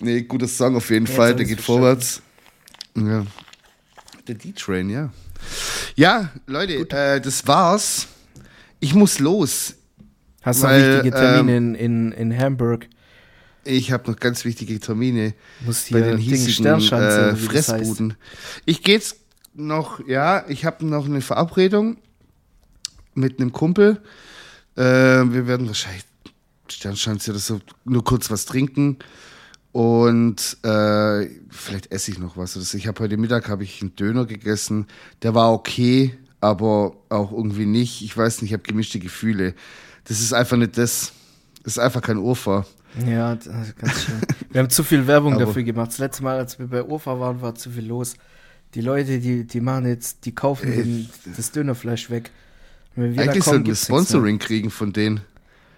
Nee, 0.00 0.22
guter 0.22 0.48
Song 0.48 0.76
auf 0.76 0.90
jeden 0.90 1.06
Jetzt 1.06 1.16
Fall, 1.16 1.34
der 1.34 1.46
geht 1.46 1.60
vorwärts. 1.60 2.22
Ja. 2.94 3.26
Der 4.26 4.34
D-Train, 4.34 4.90
ja. 4.90 5.10
Ja, 5.96 6.30
Leute, 6.46 6.74
äh, 6.90 7.20
das 7.20 7.46
war's. 7.46 8.08
Ich 8.80 8.94
muss 8.94 9.18
los. 9.18 9.74
Hast 10.42 10.62
du 10.62 10.68
wichtige 10.68 11.10
Termine 11.10 11.56
ähm, 11.56 11.74
in, 11.74 12.12
in, 12.12 12.12
in 12.12 12.38
Hamburg? 12.38 12.86
Ich 13.64 13.92
habe 13.92 14.10
noch 14.10 14.18
ganz 14.18 14.44
wichtige 14.44 14.78
Termine 14.78 15.34
Muss 15.60 15.82
bei 15.90 15.98
hier 15.98 16.00
den 16.02 16.16
Ding 16.16 16.26
hiesigen 16.26 16.66
äh, 16.66 16.78
das 16.78 16.90
heißt. 16.90 17.40
Fressbuden. 17.44 18.14
Ich 18.64 18.82
gehe 18.82 18.94
jetzt 18.94 19.16
noch, 19.54 20.06
ja, 20.06 20.44
ich 20.48 20.64
habe 20.64 20.86
noch 20.86 21.06
eine 21.06 21.20
Verabredung 21.20 21.98
mit 23.14 23.40
einem 23.40 23.52
Kumpel. 23.52 24.00
Äh, 24.76 24.82
wir 24.82 25.46
werden 25.46 25.66
wahrscheinlich 25.66 26.04
Sternschanze 26.68 27.32
oder 27.32 27.40
so 27.40 27.60
nur 27.84 28.04
kurz 28.04 28.30
was 28.30 28.44
trinken 28.44 28.98
und 29.78 30.56
äh, 30.64 31.28
vielleicht 31.50 31.92
esse 31.92 32.10
ich 32.10 32.18
noch 32.18 32.36
was. 32.36 32.74
Ich 32.74 32.88
habe 32.88 32.98
heute 32.98 33.16
Mittag 33.16 33.48
habe 33.48 33.62
ich 33.62 33.80
einen 33.80 33.94
Döner 33.94 34.26
gegessen. 34.26 34.88
Der 35.22 35.36
war 35.36 35.52
okay, 35.52 36.18
aber 36.40 36.96
auch 37.10 37.30
irgendwie 37.30 37.64
nicht. 37.64 38.02
Ich 38.02 38.16
weiß 38.16 38.42
nicht, 38.42 38.50
ich 38.50 38.54
habe 38.54 38.64
gemischte 38.64 38.98
Gefühle. 38.98 39.54
Das 40.02 40.18
ist 40.18 40.32
einfach 40.32 40.56
nicht 40.56 40.76
das. 40.76 41.12
Das 41.62 41.74
ist 41.74 41.78
einfach 41.78 42.02
kein 42.02 42.16
Urfa. 42.16 42.66
Ja, 43.06 43.36
das 43.36 43.46
ist 43.46 43.78
ganz 43.78 44.02
schön. 44.02 44.20
Wir 44.50 44.62
haben 44.62 44.70
zu 44.70 44.82
viel 44.82 45.06
Werbung 45.06 45.34
Aber- 45.34 45.44
dafür 45.44 45.62
gemacht. 45.62 45.90
Das 45.92 45.98
letzte 45.98 46.24
Mal, 46.24 46.38
als 46.38 46.58
wir 46.58 46.66
bei 46.66 46.82
Urfa 46.82 47.20
waren, 47.20 47.40
war 47.40 47.54
zu 47.54 47.70
viel 47.70 47.86
los. 47.86 48.14
Die 48.74 48.80
Leute, 48.80 49.20
die, 49.20 49.44
die 49.44 49.60
machen 49.60 49.86
jetzt, 49.86 50.24
die 50.24 50.34
kaufen 50.34 50.72
den, 50.72 51.08
das 51.36 51.52
Dönerfleisch 51.52 52.10
weg. 52.10 52.32
Eigentlich 52.96 53.44
sollten 53.44 53.64
wir. 53.66 53.76
Sponsoring 53.76 54.40
kriegen 54.40 54.70
von 54.70 54.92
denen. 54.92 55.20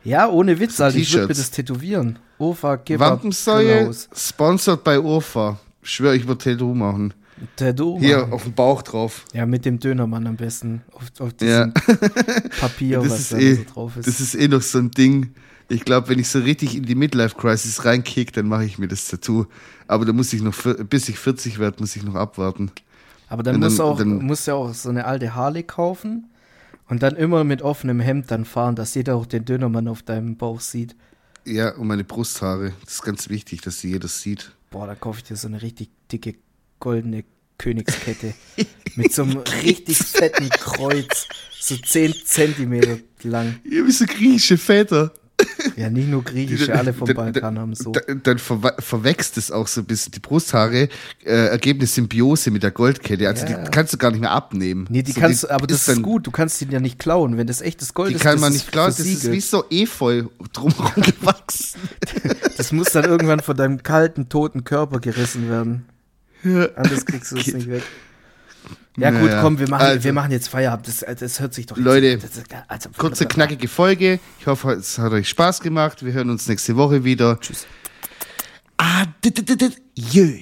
Ja, 0.04 0.28
ohne 0.28 0.58
Witz, 0.58 0.76
So 0.78 0.84
Alter. 0.84 0.96
Ich 0.98 1.12
würde 1.12 1.28
mir 1.28 1.34
das 1.34 1.50
tätowieren. 1.50 2.18
Urfa, 2.38 2.76
Kebab, 2.78 3.10
Wampensäue, 3.12 3.90
sponsored 4.14 4.82
bei 4.82 4.98
Urfa. 4.98 5.58
Ich 5.82 5.90
schwöre, 5.90 6.16
ich 6.16 6.26
würde 6.26 6.42
Tattoo 6.44 6.74
machen. 6.74 7.12
Tattoo 7.56 7.98
Hier 8.00 8.18
machen. 8.20 8.32
auf 8.32 8.42
dem 8.44 8.52
Bauch 8.54 8.82
drauf. 8.82 9.24
Ja, 9.34 9.44
mit 9.46 9.64
dem 9.64 9.78
Dönermann 9.78 10.26
am 10.26 10.36
besten. 10.36 10.82
Auf, 10.92 11.02
auf 11.20 11.30
Ja. 11.42 11.66
diesem 11.66 11.72
Papier, 12.60 13.00
Das 13.00 13.10
was 13.12 13.28
da 13.30 13.38
eh, 13.38 13.54
so 13.54 13.64
drauf 13.72 13.96
ist. 13.96 14.06
das 14.06 14.20
ist 14.20 14.34
eh 14.34 14.48
noch 14.48 14.62
so 14.62 14.78
ein 14.78 14.90
Ding. 14.90 15.34
Ich 15.68 15.84
glaube, 15.84 16.08
wenn 16.08 16.18
ich 16.18 16.28
so 16.28 16.40
richtig 16.40 16.76
in 16.76 16.84
die 16.84 16.94
Midlife-Crisis 16.96 17.84
reinkick, 17.84 18.32
dann 18.32 18.48
mache 18.48 18.64
ich 18.64 18.78
mir 18.78 18.88
das 18.88 19.06
Tattoo. 19.06 19.46
Aber 19.86 20.04
da 20.04 20.12
muss 20.12 20.32
ich 20.32 20.42
noch, 20.42 20.54
bis 20.88 21.08
ich 21.08 21.18
40 21.18 21.58
werde, 21.58 21.76
muss 21.80 21.94
ich 21.96 22.02
noch 22.02 22.14
abwarten. 22.16 22.72
Aber 23.28 23.42
dann, 23.42 23.56
Und 23.56 23.60
muss 23.62 23.76
dann- 23.76 23.86
auch, 23.86 23.98
dann- 23.98 24.22
muss 24.24 24.46
ja 24.46 24.54
auch 24.54 24.74
so 24.74 24.88
eine 24.88 25.04
alte 25.04 25.34
Harley 25.34 25.62
kaufen 25.62 26.26
und 26.90 27.02
dann 27.02 27.16
immer 27.16 27.44
mit 27.44 27.62
offenem 27.62 28.00
Hemd 28.00 28.30
dann 28.30 28.44
fahren, 28.44 28.74
dass 28.74 28.94
jeder 28.94 29.14
auch 29.14 29.24
den 29.24 29.44
Dönermann 29.44 29.88
auf 29.88 30.02
deinem 30.02 30.36
Bauch 30.36 30.60
sieht. 30.60 30.96
Ja, 31.46 31.74
und 31.76 31.86
meine 31.86 32.04
Brusthaare. 32.04 32.72
Das 32.84 32.94
ist 32.94 33.02
ganz 33.02 33.28
wichtig, 33.30 33.62
dass 33.62 33.78
sie 33.78 33.90
jeder 33.90 34.08
sieht. 34.08 34.52
Boah, 34.70 34.86
da 34.86 34.94
kaufe 34.94 35.18
ich 35.18 35.24
dir 35.24 35.36
so 35.36 35.48
eine 35.48 35.62
richtig 35.62 35.88
dicke 36.12 36.34
goldene 36.80 37.24
Königskette 37.58 38.34
mit 38.96 39.12
so 39.12 39.22
einem 39.22 39.38
richtig 39.62 39.98
fetten 39.98 40.48
Kreuz, 40.50 41.28
so 41.60 41.76
10 41.76 42.14
Zentimeter 42.24 42.98
lang. 43.22 43.60
Ihr 43.64 43.84
bist 43.84 44.00
so 44.00 44.06
griechische 44.06 44.58
Väter. 44.58 45.12
Ja, 45.76 45.88
nicht 45.88 46.08
nur 46.08 46.22
griechische, 46.24 46.74
alle 46.74 46.92
vom 46.92 47.12
Balkan 47.14 47.58
haben 47.58 47.74
so. 47.74 47.92
Dann, 47.92 48.22
dann 48.22 48.38
verwe- 48.38 48.80
verwächst 48.80 49.38
es 49.38 49.50
auch 49.50 49.66
so 49.66 49.80
ein 49.80 49.84
bisschen. 49.86 50.12
Die 50.12 50.20
Brusthaare 50.20 50.88
äh, 51.24 51.46
ergeben 51.48 51.80
eine 51.80 51.86
Symbiose 51.86 52.50
mit 52.50 52.62
der 52.62 52.70
Goldkette. 52.70 53.26
Also 53.28 53.46
Ja. 53.46 53.64
die 53.64 53.70
kannst 53.70 53.92
du 53.92 53.98
gar 53.98 54.10
nicht 54.10 54.20
mehr 54.20 54.30
abnehmen. 54.32 54.86
Nee, 54.90 55.02
die 55.02 55.12
So, 55.12 55.20
kannst 55.20 55.44
du, 55.44 55.48
aber 55.50 55.66
das 55.66 55.78
ist 55.78 55.88
dann- 55.88 56.02
gut, 56.02 56.26
du 56.26 56.30
kannst 56.30 56.60
die 56.60 56.66
ja 56.66 56.80
nicht 56.80 56.98
klauen. 56.98 57.36
Wenn 57.38 57.46
das 57.46 57.60
echtes 57.62 57.94
Gold 57.94 58.10
Die 58.10 58.14
ist, 58.16 58.22
kann 58.22 58.32
das 58.32 58.40
man 58.42 58.52
nicht 58.52 58.70
klauen. 58.70 58.88
Das 58.88 58.98
ist 59.00 59.06
versiegelt. 59.06 59.36
wie 59.36 59.40
so 59.40 59.64
Efeu 59.70 60.24
drumherum 60.52 60.92
gewachsen. 61.02 61.80
Das 62.56 62.72
muss 62.72 62.88
dann 62.92 63.04
irgendwann 63.04 63.40
von 63.40 63.56
deinem 63.56 63.82
kalten, 63.82 64.28
toten 64.28 64.64
Körper 64.64 65.00
gerissen 65.00 65.48
werden. 65.48 65.86
Anders 66.76 67.06
kriegst 67.06 67.32
du 67.32 67.36
es 67.38 67.46
nicht 67.46 67.70
weg. 67.70 67.82
Ja, 68.96 69.10
gut, 69.10 69.20
Naja, 69.22 69.40
komm, 69.42 69.58
wir 69.58 69.68
machen, 69.68 69.82
also- 69.82 70.04
wir 70.04 70.12
machen 70.12 70.32
jetzt 70.32 70.48
Feierabend. 70.48 70.88
Das, 70.88 71.04
das 71.18 71.40
hört 71.40 71.54
sich 71.54 71.66
doch. 71.66 71.76
Leute, 71.76 72.18
das, 72.18 72.36
ist- 72.36 72.46
also, 72.68 72.90
Kurze, 72.96 73.26
knackige 73.26 73.68
Folge. 73.68 74.18
Ich 74.40 74.46
hoffe, 74.46 74.72
es 74.72 74.98
hat 74.98 75.12
euch 75.12 75.28
Spaß 75.28 75.60
gemacht. 75.60 76.04
Wir 76.04 76.12
hören 76.12 76.30
uns 76.30 76.48
nächste 76.48 76.76
Woche 76.76 77.04
wieder. 77.04 77.38
Tschüss. 77.40 77.66
Ah. 78.78 79.04
Jö. 79.94 80.40